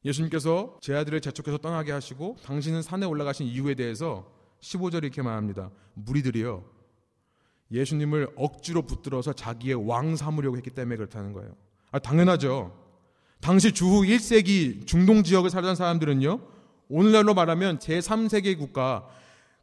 [0.03, 5.69] 예수님께서 제 아들을 재촉해서 떠나게 하시고 당신은 산에 올라가신 이유에 대해서 15절 이렇게 말합니다.
[5.93, 6.63] 무리들이요.
[7.71, 11.55] 예수님을 억지로 붙들어서 자기의 왕 삼으려고 했기 때문에 그렇다는 거예요.
[11.91, 12.77] 아, 당연하죠.
[13.39, 16.39] 당시 주후 1세기 중동 지역을 살던 사람들은요.
[16.91, 19.07] 오늘날로 말하면 제3세계 국가,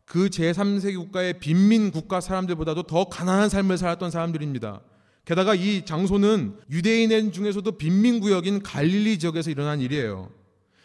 [0.07, 4.81] 그 제3세계 국가의 빈민 국가 사람들보다도 더 가난한 삶을 살았던 사람들입니다.
[5.27, 10.31] 게다가 이 장소는 유대인 중에서도 빈민 구역인 갈릴리 지역에서 일어난 일이에요.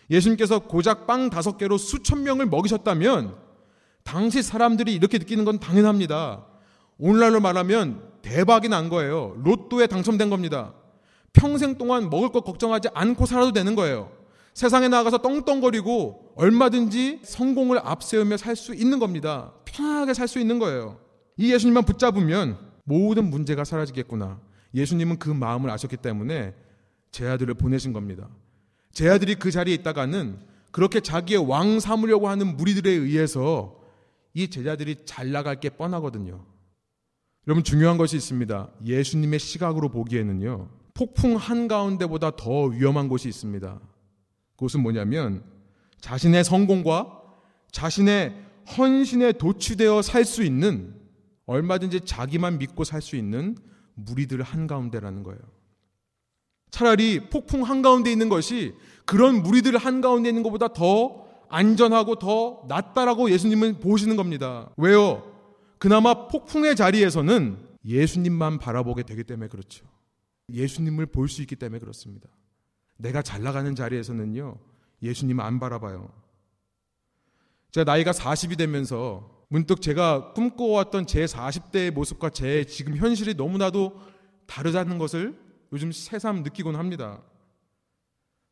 [0.09, 3.37] 예수님께서 고작 빵 다섯 개로 수천 명을 먹이셨다면
[4.03, 6.45] 당시 사람들이 이렇게 느끼는 건 당연합니다.
[6.97, 9.37] 오늘날로 말하면 대박이 난 거예요.
[9.45, 10.73] 로또에 당첨된 겁니다.
[11.31, 14.11] 평생 동안 먹을 것 걱정하지 않고 살아도 되는 거예요.
[14.53, 19.53] 세상에 나가서 떵떵거리고 얼마든지 성공을 앞세우며 살 수 있는 겁니다.
[19.65, 20.99] 편하게 살 수 있는 거예요.
[21.37, 24.39] 이 예수님만 붙잡으면 모든 문제가 사라지겠구나.
[24.75, 26.53] 예수님은 그 마음을 아셨기 때문에
[27.11, 28.29] 제 아들을 보내신 겁니다.
[28.91, 30.39] 제 아들이 그 자리에 있다가는
[30.71, 33.79] 그렇게 자기의 왕 삼으려고 하는 무리들에 의해서
[34.33, 36.43] 이 제자들이 잘 나갈 게 뻔하거든요.
[37.47, 38.69] 여러분 중요한 것이 있습니다.
[38.85, 40.69] 예수님의 시각으로 보기에는요.
[40.93, 43.79] 폭풍 한가운데보다 더 위험한 곳이 있습니다.
[44.55, 45.43] 그것은 뭐냐면
[46.01, 47.21] 자신의 성공과
[47.71, 48.35] 자신의
[48.77, 50.95] 헌신에 도취되어 살 수 있는
[51.45, 53.57] 얼마든지 자기만 믿고 살 수 있는
[53.95, 55.39] 무리들 한가운데라는 거예요.
[56.71, 58.73] 차라리 폭풍 한가운데 있는 것이
[59.05, 64.71] 그런 무리들 한가운데 있는 것보다 더 안전하고 더 낫다라고 예수님은 보시는 겁니다.
[64.77, 65.31] 왜요?
[65.77, 69.85] 그나마 폭풍의 자리에서는 예수님만 바라보게 되기 때문에 그렇죠.
[70.49, 72.27] 예수님을 볼 수 있기 때문에 그렇습니다.
[73.03, 74.57] 내가 잘 나가는 자리에서는요,
[75.01, 76.09] 예수님 안 바라봐요.
[77.71, 83.99] 제가 나이가 40이 되면서 문득 제가 꿈꿔왔던 제 40대의 모습과 제 지금 현실이 너무나도
[84.47, 85.37] 다르다는 것을
[85.73, 87.21] 요즘 새삼 느끼곤 합니다.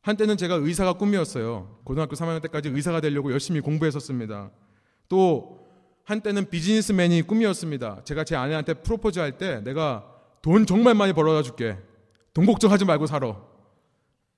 [0.01, 1.79] 한때는 제가 의사가 꿈이었어요.
[1.85, 4.51] 고등학교 3학년 때까지 의사가 되려고 열심히 공부했었습니다.
[5.07, 5.65] 또
[6.03, 8.03] 한때는 비즈니스맨이 꿈이었습니다.
[8.03, 10.05] 제가 제 아내한테 프로포즈 할 때 내가
[10.41, 11.77] 돈 정말 많이 벌어다 줄게.
[12.33, 13.50] 돈 걱정하지 말고 살아.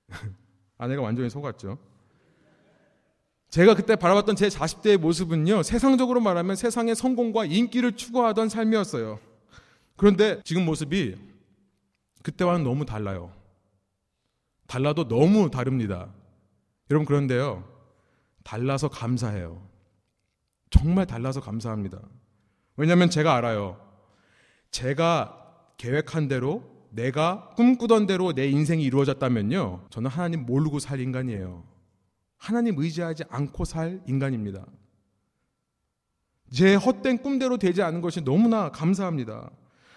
[0.78, 1.78] 아내가 완전히 속았죠.
[3.50, 9.20] 제가 그때 바라봤던 제 40대의 모습은요, 세상적으로 말하면 세상의 성공과 인기를 추구하던 삶이었어요.
[9.96, 11.14] 그런데 지금 모습이
[12.24, 13.32] 그때와는 너무 달라요.
[14.66, 16.12] 달라도 너무 다릅니다.
[16.90, 17.62] 여러분, 그런데요,
[18.42, 19.62] 달라서 감사해요.
[20.70, 22.00] 정말 달라서 감사합니다.
[22.76, 23.80] 왜냐하면 제가 알아요.
[24.72, 26.64] 제가 계획한 대로,
[26.94, 31.64] 내가 꿈꾸던 대로 내 인생이 이루어졌다면요, 저는 하나님 모르고 살 인간이에요.
[32.38, 34.64] 하나님 의지하지 않고 살 인간입니다.
[36.52, 39.50] 제 헛된 꿈대로 되지 않은 것이 너무나 감사합니다.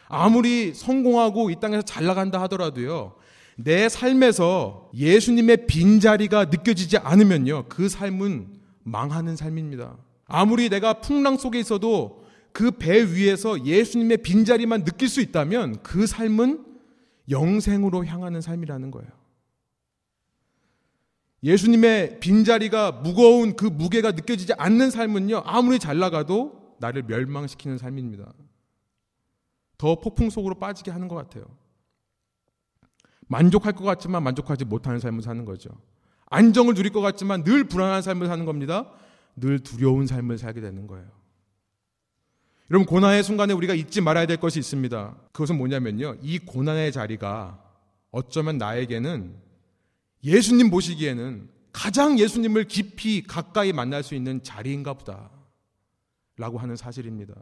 [0.08, 3.16] 아무리 성공하고 이 땅에서 잘 나간다 하더라도요,
[3.58, 9.98] 내 삶에서 예수님의 빈자리가 느껴지지 않으면요, 그 삶은 망하는 삶입니다.
[10.26, 16.66] 아무리 내가 풍랑 속에 있어도 그 배 위에서 예수님의 빈자리만 느낄 수 있다면 그 삶은
[17.30, 19.10] 영생으로 향하는 삶이라는 거예요.
[21.44, 28.34] 예수님의 빈자리가 무거운 그 무게가 느껴지지 않는 삶은요, 아무리 잘 나가도 나를 멸망시키는 삶입니다.
[29.78, 31.46] 더 폭풍 속으로 빠지게 하는 것 같아요.
[33.28, 35.70] 만족할 것 같지만 만족하지 못하는 삶을 사는 거죠.
[36.28, 38.92] 안정을 누릴 것 같지만 늘 불안한 삶을 사는 겁니다.
[39.36, 41.17] 늘 두려운 삶을 살게 되는 거예요.
[42.70, 45.16] 여러분, 고난의 순간에 우리가 잊지 말아야 될 것이 있습니다.
[45.32, 46.18] 그것은 뭐냐면요.
[46.22, 47.64] 이 고난의 자리가
[48.12, 49.36] 어쩌면 나에게는
[50.24, 55.30] 예수님 보시기에는 가장 예수님을 깊이 가까이 만날 수 있는 자리인가 보다.
[56.36, 57.34] 라고 하는 사실입니다.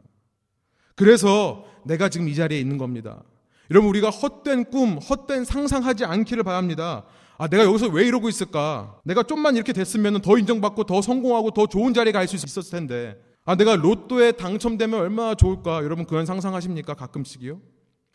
[0.94, 3.22] 그래서 내가 지금 이 자리에 있는 겁니다.
[3.70, 7.04] 여러분, 우리가 헛된 꿈, 헛된 상상하지 않기를 바랍니다.
[7.36, 9.00] 아, 내가 여기서 왜 이러고 있을까?
[9.04, 13.20] 내가 좀만 이렇게 됐으면 더 인정받고 더 성공하고 더 좋은 자리에 갈 수 있었을 텐데.
[13.46, 15.84] 아, 내가 로또에 당첨되면 얼마나 좋을까?
[15.84, 16.94] 여러분, 그런 상상하십니까?
[16.94, 17.60] 가끔씩이요?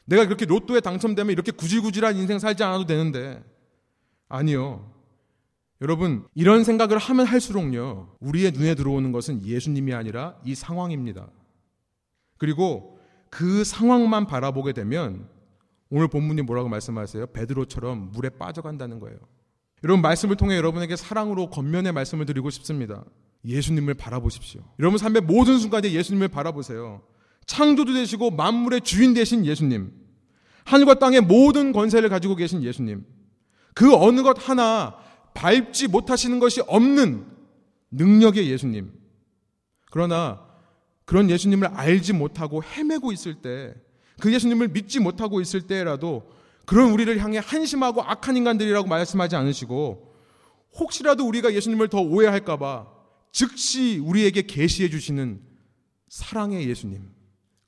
[0.05, 3.41] 내가 그렇게 로또에 당첨되면 이렇게 구질구질한 인생 살지 않아도 되는데.
[4.27, 4.91] 아니요.
[5.79, 11.29] 여러분, 이런 생각을 하면 할수록요, 우리의 눈에 들어오는 것은 예수님이 아니라 이 상황입니다.
[12.37, 15.29] 그리고 그 상황만 바라보게 되면
[15.89, 17.27] 오늘 본문이 뭐라고 말씀하세요?
[17.27, 19.17] 베드로처럼 물에 빠져간다는 거예요.
[19.85, 23.05] 여러분, 말씀을 통해 여러분에게 사랑으로 겉면의 말씀을 드리고 싶습니다.
[23.45, 24.61] 예수님을 바라보십시오.
[24.79, 27.01] 여러분 삶의 모든 순간에 예수님을 바라보세요.
[27.45, 29.91] 창조도 되시고 만물의 주인 되신 예수님.
[30.65, 33.05] 하늘과 땅의 모든 권세를 가지고 계신 예수님.
[33.73, 34.95] 그 어느 것 하나
[35.33, 37.25] 밟지 못하시는 것이 없는
[37.91, 38.91] 능력의 예수님.
[39.89, 40.45] 그러나
[41.05, 43.73] 그런 예수님을 알지 못하고 헤매고 있을 때,
[44.19, 46.31] 그 예수님을 믿지 못하고 있을 때라도
[46.65, 50.15] 그런 우리를 향해 한심하고 악한 인간들이라고 말씀하지 않으시고
[50.79, 52.87] 혹시라도 우리가 예수님을 더 오해할까봐
[53.31, 55.41] 즉시 우리에게 계시해 주시는
[56.09, 57.09] 사랑의 예수님,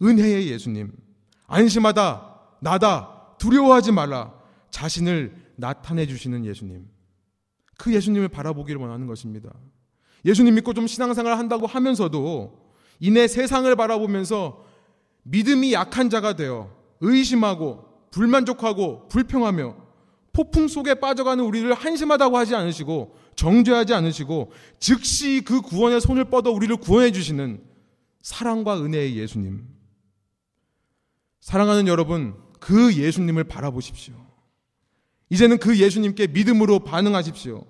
[0.01, 0.91] 은혜의 예수님,
[1.47, 4.33] 안심하다, 나다, 두려워하지 말라,
[4.69, 6.87] 자신을 나타내 주시는 예수님.
[7.77, 9.49] 그 예수님을 바라보기를 원하는 것입니다.
[10.25, 14.63] 예수님 믿고 좀 신앙생활 한다고 하면서도 이내 세상을 바라보면서
[15.23, 19.82] 믿음이 약한 자가 되어 의심하고 불만족하고 불평하며
[20.33, 26.75] 폭풍 속에 빠져가는 우리를 한심하다고 하지 않으시고 정죄하지 않으시고 즉시 그 구원의 손을 뻗어 우리를
[26.77, 27.63] 구원해 주시는
[28.21, 29.67] 사랑과 은혜의 예수님.
[31.39, 34.15] 사랑하는 여러분, 그 예수님을 바라보십시오.
[35.29, 37.65] 이제는 그 예수님께 믿음으로 반응하십시오.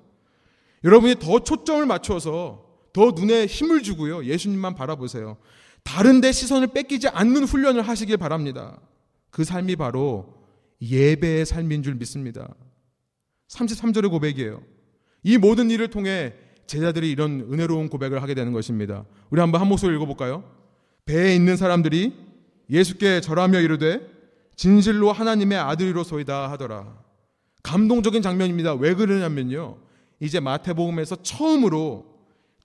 [0.83, 4.25] 여러분이 더 초점을 맞춰서 더 눈에 힘을 주고요.
[4.25, 5.37] 예수님만 바라보세요.
[5.83, 8.79] 다른 데 시선을 뺏기지 않는 훈련을 하시길 바랍니다.
[9.31, 10.32] 그 삶이 바로
[10.89, 12.53] 예배의 삶인 줄 믿습니다.
[13.49, 14.61] 33절의 고백이에요.
[15.23, 16.33] 이 모든 일을 통해
[16.67, 19.05] 제자들이 이런 은혜로운 고백을 하게 되는 것입니다.
[19.29, 20.43] 우리 한번 한 목소리 읽어볼까요?
[21.05, 22.13] 배에 있는 사람들이
[22.69, 24.01] 예수께 절하며 이르되
[24.55, 27.01] 진실로 하나님의 아들이로소이다 하더라.
[27.63, 28.73] 감동적인 장면입니다.
[28.73, 29.77] 왜 그러냐면요.
[30.19, 32.05] 이제 마태복음에서 처음으로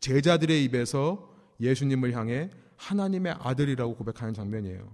[0.01, 4.89] 제자들의 입에서 예수님을 향해 하나님의 아들이라고 고백하는 장면이에요.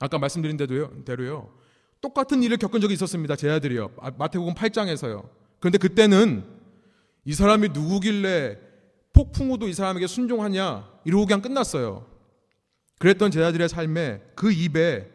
[0.00, 0.56] 아까 말씀드린
[1.04, 1.59] 대로요.
[2.00, 3.36] 똑같은 일을 겪은 적이 있었습니다.
[3.36, 3.90] 제자들이요.
[4.18, 5.28] 마태복음 8장에서요.
[5.58, 6.44] 그런데 그때는
[7.24, 8.58] 이 사람이 누구길래
[9.12, 12.06] 폭풍우도 이 사람에게 순종하냐 이러고 그냥 끝났어요.
[12.98, 15.08] 그랬던 제자들의 삶에 그 입에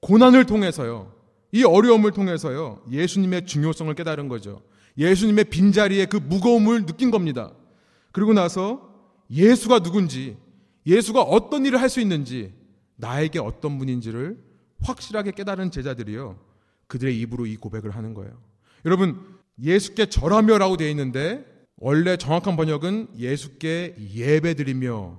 [0.00, 1.12] 고난을 통해서요.
[1.52, 2.82] 이 어려움을 통해서요.
[2.90, 4.62] 예수님의 중요성을 깨달은 거죠.
[4.98, 7.52] 예수님의 빈자리에 그 무거움을 느낀 겁니다.
[8.12, 8.94] 그리고 나서
[9.30, 10.36] 예수가 누군지,
[10.86, 12.54] 예수가 어떤 일을 할 수 있는지,
[12.96, 14.38] 나에게 어떤 분인지를
[14.88, 16.38] 확실하게 깨달은 제자들이요.
[16.86, 18.32] 그들의 입으로 이 고백을 하는 거예요.
[18.84, 19.20] 여러분,
[19.62, 21.44] 예수께 절하며라고 되어 있는데
[21.76, 25.18] 원래 정확한 번역은 예수께 예배드리며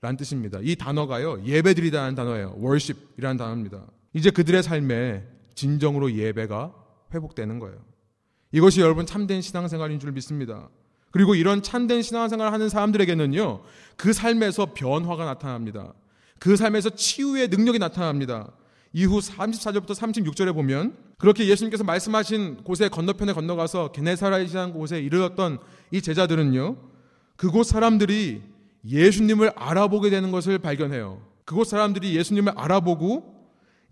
[0.00, 0.58] 라는 뜻입니다.
[0.62, 1.44] 이 단어가요.
[1.44, 2.56] 예배드리다는 단어예요.
[2.58, 3.86] worship이라는 단어입니다.
[4.14, 6.74] 이제 그들의 삶에 진정으로 예배가
[7.14, 7.76] 회복되는 거예요.
[8.52, 10.68] 이것이 여러분 참된 신앙생활인 줄 믿습니다.
[11.10, 13.62] 그리고 이런 참된 신앙생활을 하는 사람들에게는요.
[13.96, 15.92] 그 삶에서 변화가 나타납니다.
[16.38, 18.50] 그 삶에서 치유의 능력이 나타납니다.
[18.92, 25.58] 이후 34절부터 36절에 보면 그렇게 예수님께서 말씀하신 곳에 건너편에 건너가서 게네사라이라는 곳에 이르렀던
[25.92, 26.76] 이 제자들은요.
[27.36, 28.42] 그곳 사람들이
[28.86, 31.22] 예수님을 알아보게 되는 것을 발견해요.
[31.44, 33.40] 그곳 사람들이 예수님을 알아보고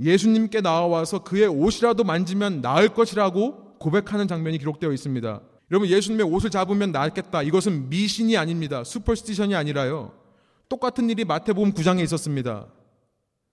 [0.00, 5.40] 예수님께 나와서 그의 옷이라도 만지면 나을 것이라고 고백하는 장면이 기록되어 있습니다.
[5.70, 7.42] 여러분 예수님의 옷을 잡으면 낫겠다.
[7.42, 8.82] 이것은 미신이 아닙니다.
[8.84, 10.12] 슈퍼스티션이 아니라요.
[10.68, 12.66] 똑같은 일이 마태복음 9장에 있었습니다.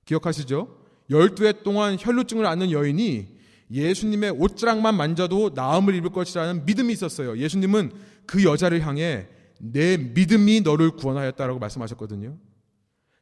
[0.05, 0.84] 기억하시죠?
[1.09, 3.35] 12해 동안 혈루증을 앓는 여인이
[3.71, 7.37] 예수님의 옷자락만 만져도 나음을 입을 것이라는 믿음이 있었어요.
[7.37, 7.91] 예수님은
[8.25, 9.27] 그 여자를 향해
[9.59, 12.37] 내 믿음이 너를 구원하였다라고 말씀하셨거든요.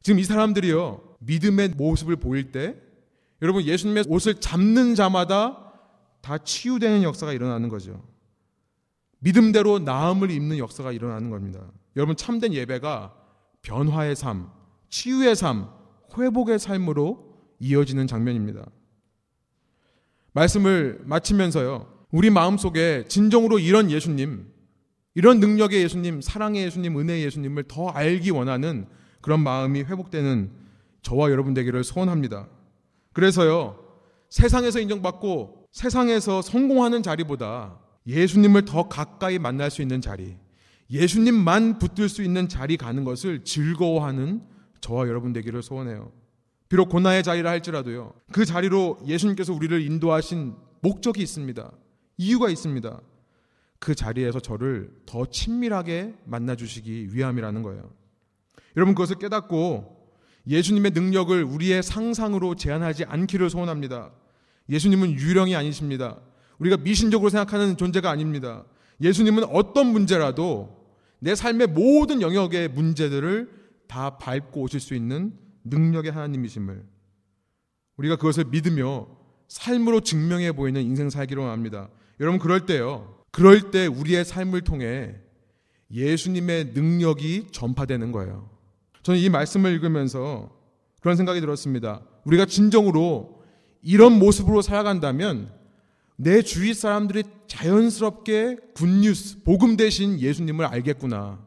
[0.02, 1.18] 지금 이 사람들이요.
[1.20, 2.76] 믿음의 모습을 보일 때
[3.42, 5.74] 여러분 예수님의 옷을 잡는 자마다
[6.22, 8.02] 다 치유되는 역사가 일어나는 거죠.
[9.20, 11.62] 믿음대로 나음을 입는 역사가 일어나는 겁니다.
[11.96, 13.14] 여러분 참된 예배가
[13.62, 14.50] 변화의 삶,
[14.90, 15.70] 치유의 삶,
[16.18, 17.33] 회복의 삶으로
[17.64, 18.66] 이어지는 장면입니다.
[20.34, 21.88] 말씀을 마치면서요.
[22.12, 24.46] 우리 마음속에 진정으로 이런 예수님,
[25.16, 28.86] 이런 능력의 예수님, 사랑의 예수님, 은혜의 예수님을 더 알기 원하는
[29.22, 30.52] 그런 마음이 회복되는
[31.02, 32.48] 저와 여러분 되기를 소원합니다.
[33.14, 33.80] 그래서요,
[34.30, 40.36] 세상에서 인정받고 세상에서 성공하는 자리보다 예수님을 더 가까이 만날 수 있는 자리,
[40.90, 44.42] 예수님만 붙들 수 있는 자리 가는 것을 즐거워하는
[44.82, 46.12] 저와 여러분 되기를 소원해요.
[46.74, 51.72] 비록 고난의 자리라 할지라도요, 그 자리로 예수님께서 우리를 인도하신 목적이 있습니다.
[52.18, 53.00] 이유가 있습니다.
[53.78, 57.92] 그 자리에서 저를 더 친밀하게 만나주시기 위함이라는 거예요.
[58.76, 60.16] 여러분 그것을 깨닫고
[60.48, 64.12] 예수님의 능력을 우리의 상상으로 제한하지 않기를 소원합니다.
[64.68, 66.22] 예수님은 유령이 아니십니다.
[66.58, 68.64] 우리가 미신적으로 생각하는 존재가 아닙니다.
[69.00, 70.88] 예수님은 어떤 문제라도
[71.20, 73.52] 내 삶의 모든 영역의 문제들을
[73.88, 76.84] 다 밟고 오실 수 있는 능력의 하나님이심을
[77.98, 79.08] 우리가 그것을 믿으며
[79.48, 81.90] 삶으로 증명해 보이는 인생 살기로 합니다.
[82.20, 83.20] 여러분 그럴 때요.
[83.32, 85.16] 그럴 때 우리의 삶을 통해
[85.92, 88.50] 예수님의 능력이 전파되는 거예요.
[89.04, 90.50] 저는 이 말씀을 읽으면서
[91.02, 92.02] 그런 생각이 들었습니다.
[92.26, 93.44] 우리가 진정으로
[93.82, 95.52] 이런 모습으로 살아간다면
[96.16, 101.44] 내 주위 사람들이 자연스럽게 굿뉴스, 복음 대신 예수님을 알겠구나.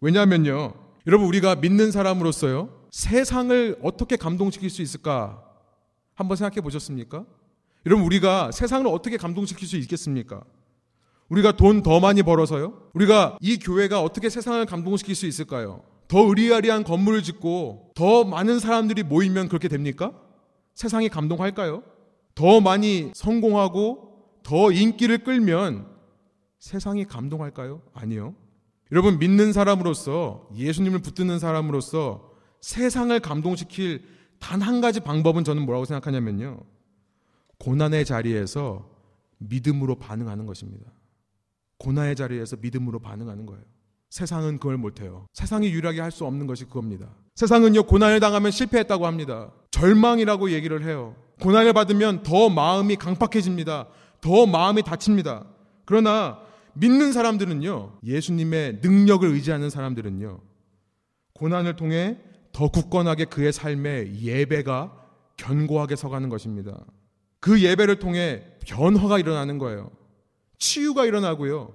[0.00, 0.74] 왜냐하면요.
[1.06, 2.79] 여러분, 우리가 믿는 사람으로서요.
[2.90, 5.42] 세상을 어떻게 감동시킬 수 있을까?
[6.14, 7.24] 한번 생각해 보셨습니까?
[7.86, 10.42] 여러분, 우리가 세상을 어떻게 감동시킬 수 있겠습니까?
[11.28, 12.90] 우리가 돈 더 많이 벌어서요?
[12.92, 15.82] 우리가 이 교회가 어떻게 세상을 감동시킬 수 있을까요?
[16.08, 20.12] 더 의리아리한 건물을 짓고 더 많은 사람들이 모이면 그렇게 됩니까?
[20.74, 21.84] 세상이 감동할까요?
[22.34, 25.86] 더 많이 성공하고 더 인기를 끌면
[26.58, 27.80] 세상이 감동할까요?
[27.94, 28.34] 아니요.
[28.90, 32.29] 여러분 믿는 사람으로서 예수님을 붙드는 사람으로서
[32.60, 34.02] 세상을 감동시킬
[34.38, 36.60] 단 한 가지 방법은 저는 뭐라고 생각하냐면요.
[37.58, 38.88] 고난의 자리에서
[39.38, 40.90] 믿음으로 반응하는 것입니다.
[41.78, 43.62] 고난의 자리에서 믿음으로 반응하는 거예요.
[44.08, 45.26] 세상은 그걸 못해요.
[45.34, 47.14] 세상이 유일하게 할 수 없는 것이 그겁니다.
[47.36, 49.52] 세상은요, 고난을 당하면 실패했다고 합니다.
[49.70, 51.14] 절망이라고 얘기를 해요.
[51.40, 53.88] 고난을 받으면 더 마음이 강팍해집니다.
[54.20, 55.46] 더 마음이 다칩니다.
[55.84, 56.40] 그러나
[56.74, 60.40] 믿는 사람들은요, 예수님의 능력을 의지하는 사람들은요,
[61.34, 62.18] 고난을 통해
[62.52, 64.96] 더 굳건하게 그의 삶에 예배가
[65.36, 66.84] 견고하게 서가는 것입니다.
[67.40, 69.90] 그 예배를 통해 변화가 일어나는 거예요.
[70.58, 71.74] 치유가 일어나고요.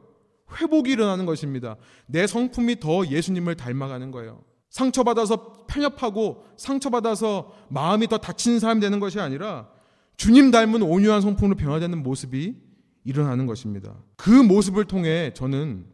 [0.59, 1.75] 회복이 일어나는 것입니다.
[2.05, 4.43] 내 성품이 더 예수님을 닮아가는 거예요.
[4.69, 9.69] 상처받아서 편협하고 상처받아서 마음이 더 다치는 사람이 되는 것이 아니라
[10.17, 12.55] 주님 닮은 온유한 성품으로 변화되는 모습이
[13.03, 13.95] 일어나는 것입니다.
[14.15, 15.85] 그 모습을 통해 저는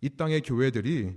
[0.00, 1.12] 이 땅의 교회들이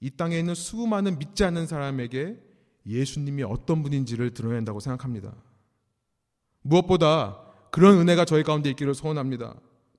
[0.00, 2.38] 이 땅에 있는 수많은 믿지 않는 사람에게
[2.86, 5.34] 예수님이 어떤 분인지를 드러낸다고 생각합니다.
[6.62, 7.40] 무엇보다
[7.70, 9.54] 그런 은혜가 저희 가운데 있기를 소원합니다.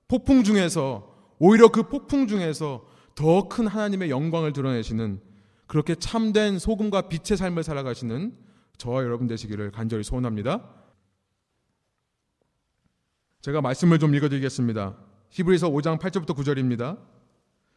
[0.08, 5.20] 폭풍 중에서 오히려 그 폭풍 중에서 더 큰 하나님의 영광을 드러내시는
[5.66, 8.36] 그렇게 참된 소금과 빛의 삶을 살아가시는
[8.76, 10.68] 저와 여러분 되시기를 간절히 소원합니다.
[13.40, 14.96] 제가 말씀을 좀 읽어드리겠습니다.
[15.30, 16.98] 히브리서 5장 8절부터 9절입니다.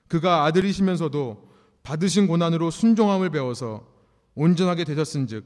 [0.08, 1.49] 그가 아들이시면서도
[1.84, 3.88] 받으신 고난으로 순종함을 배워서
[4.36, 5.46] 온전하게 되셨은즉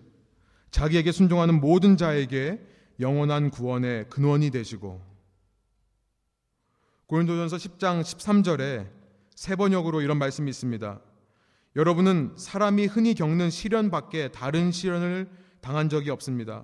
[0.71, 2.59] 자기에게 순종하는 모든 자에게
[2.99, 5.01] 영원한 구원의 근원이 되시고
[7.07, 8.89] 고린도전서 10장 13절에
[9.35, 10.99] 세 번역으로 이런 말씀이 있습니다.
[11.75, 15.29] 여러분은 사람이 흔히 겪는 시련 밖에 다른 시련을
[15.61, 16.63] 당한 적이 없습니다.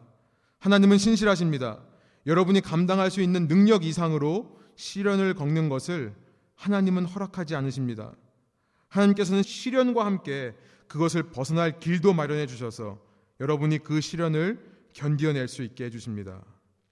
[0.60, 1.80] 하나님은 신실하십니다.
[2.26, 6.14] 여러분이 감당할 수 있는 능력 이상으로 시련을 겪는 것을
[6.56, 8.14] 하나님은 허락하지 않으십니다.
[8.90, 10.56] 하나님께서는 시련과 함께
[10.88, 13.00] 그것을 벗어날 길도 마련해 주셔서
[13.40, 14.60] 여러분이 그 시련을
[14.94, 16.44] 견디어낼 수 있게 해주십니다.